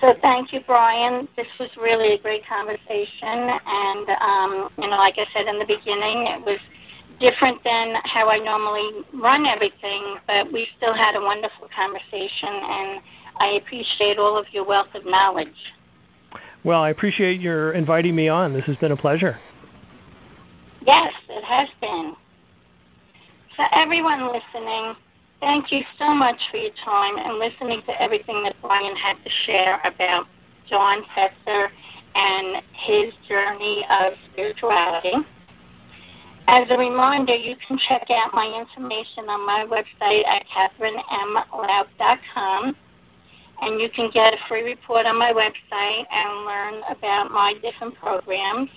[0.00, 1.28] So thank you, Brian.
[1.36, 5.64] This was really a great conversation, and um, you know, like I said in the
[5.64, 6.58] beginning, it was
[7.18, 13.00] different than how I normally run everything, but we still had a wonderful conversation, and
[13.38, 15.48] I appreciate all of your wealth of knowledge.
[16.64, 18.52] Well, I appreciate your inviting me on.
[18.52, 19.38] This has been a pleasure.
[20.86, 22.14] Yes, it has been.
[23.56, 24.94] So, everyone listening,
[25.40, 29.30] thank you so much for your time and listening to everything that Brian had to
[29.44, 30.26] share about
[30.68, 31.68] John Fetzer
[32.14, 35.12] and his journey of spirituality.
[36.48, 42.76] As a reminder, you can check out my information on my website at catherinemlaub.com,
[43.62, 47.94] and you can get a free report on my website and learn about my different
[47.94, 48.68] programs.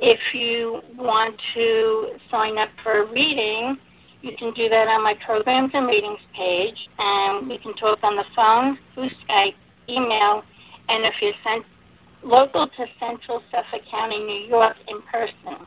[0.00, 3.76] If you want to sign up for a reading,
[4.22, 8.16] you can do that on my programs and readings page, and we can talk on
[8.16, 9.54] the phone, through Skype,
[9.88, 10.42] email,
[10.88, 11.66] and if you're sent
[12.22, 15.66] local to Central Suffolk County, New York, in person.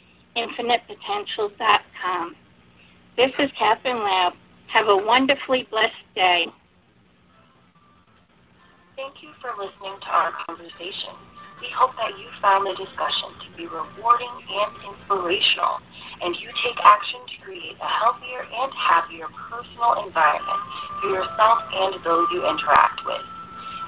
[0.35, 2.35] infinitepotential.com.
[3.17, 4.33] This is Catherine Laub.
[4.67, 6.47] Have a wonderfully blessed day.
[8.95, 11.15] Thank you for listening to our conversation.
[11.61, 15.77] We hope that you found the discussion to be rewarding and inspirational,
[16.21, 20.61] and you take action to create a healthier and happier personal environment
[21.01, 23.21] for yourself and those you interact with.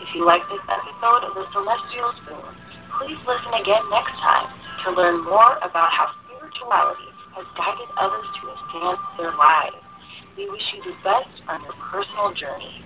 [0.05, 2.53] If you like this episode of The Celestial Spoon,
[2.99, 4.53] please listen again next time
[4.85, 6.13] to learn more about how
[6.53, 9.75] spirituality has guided others to advance their lives.
[10.37, 12.85] We wish you the best on your personal journey.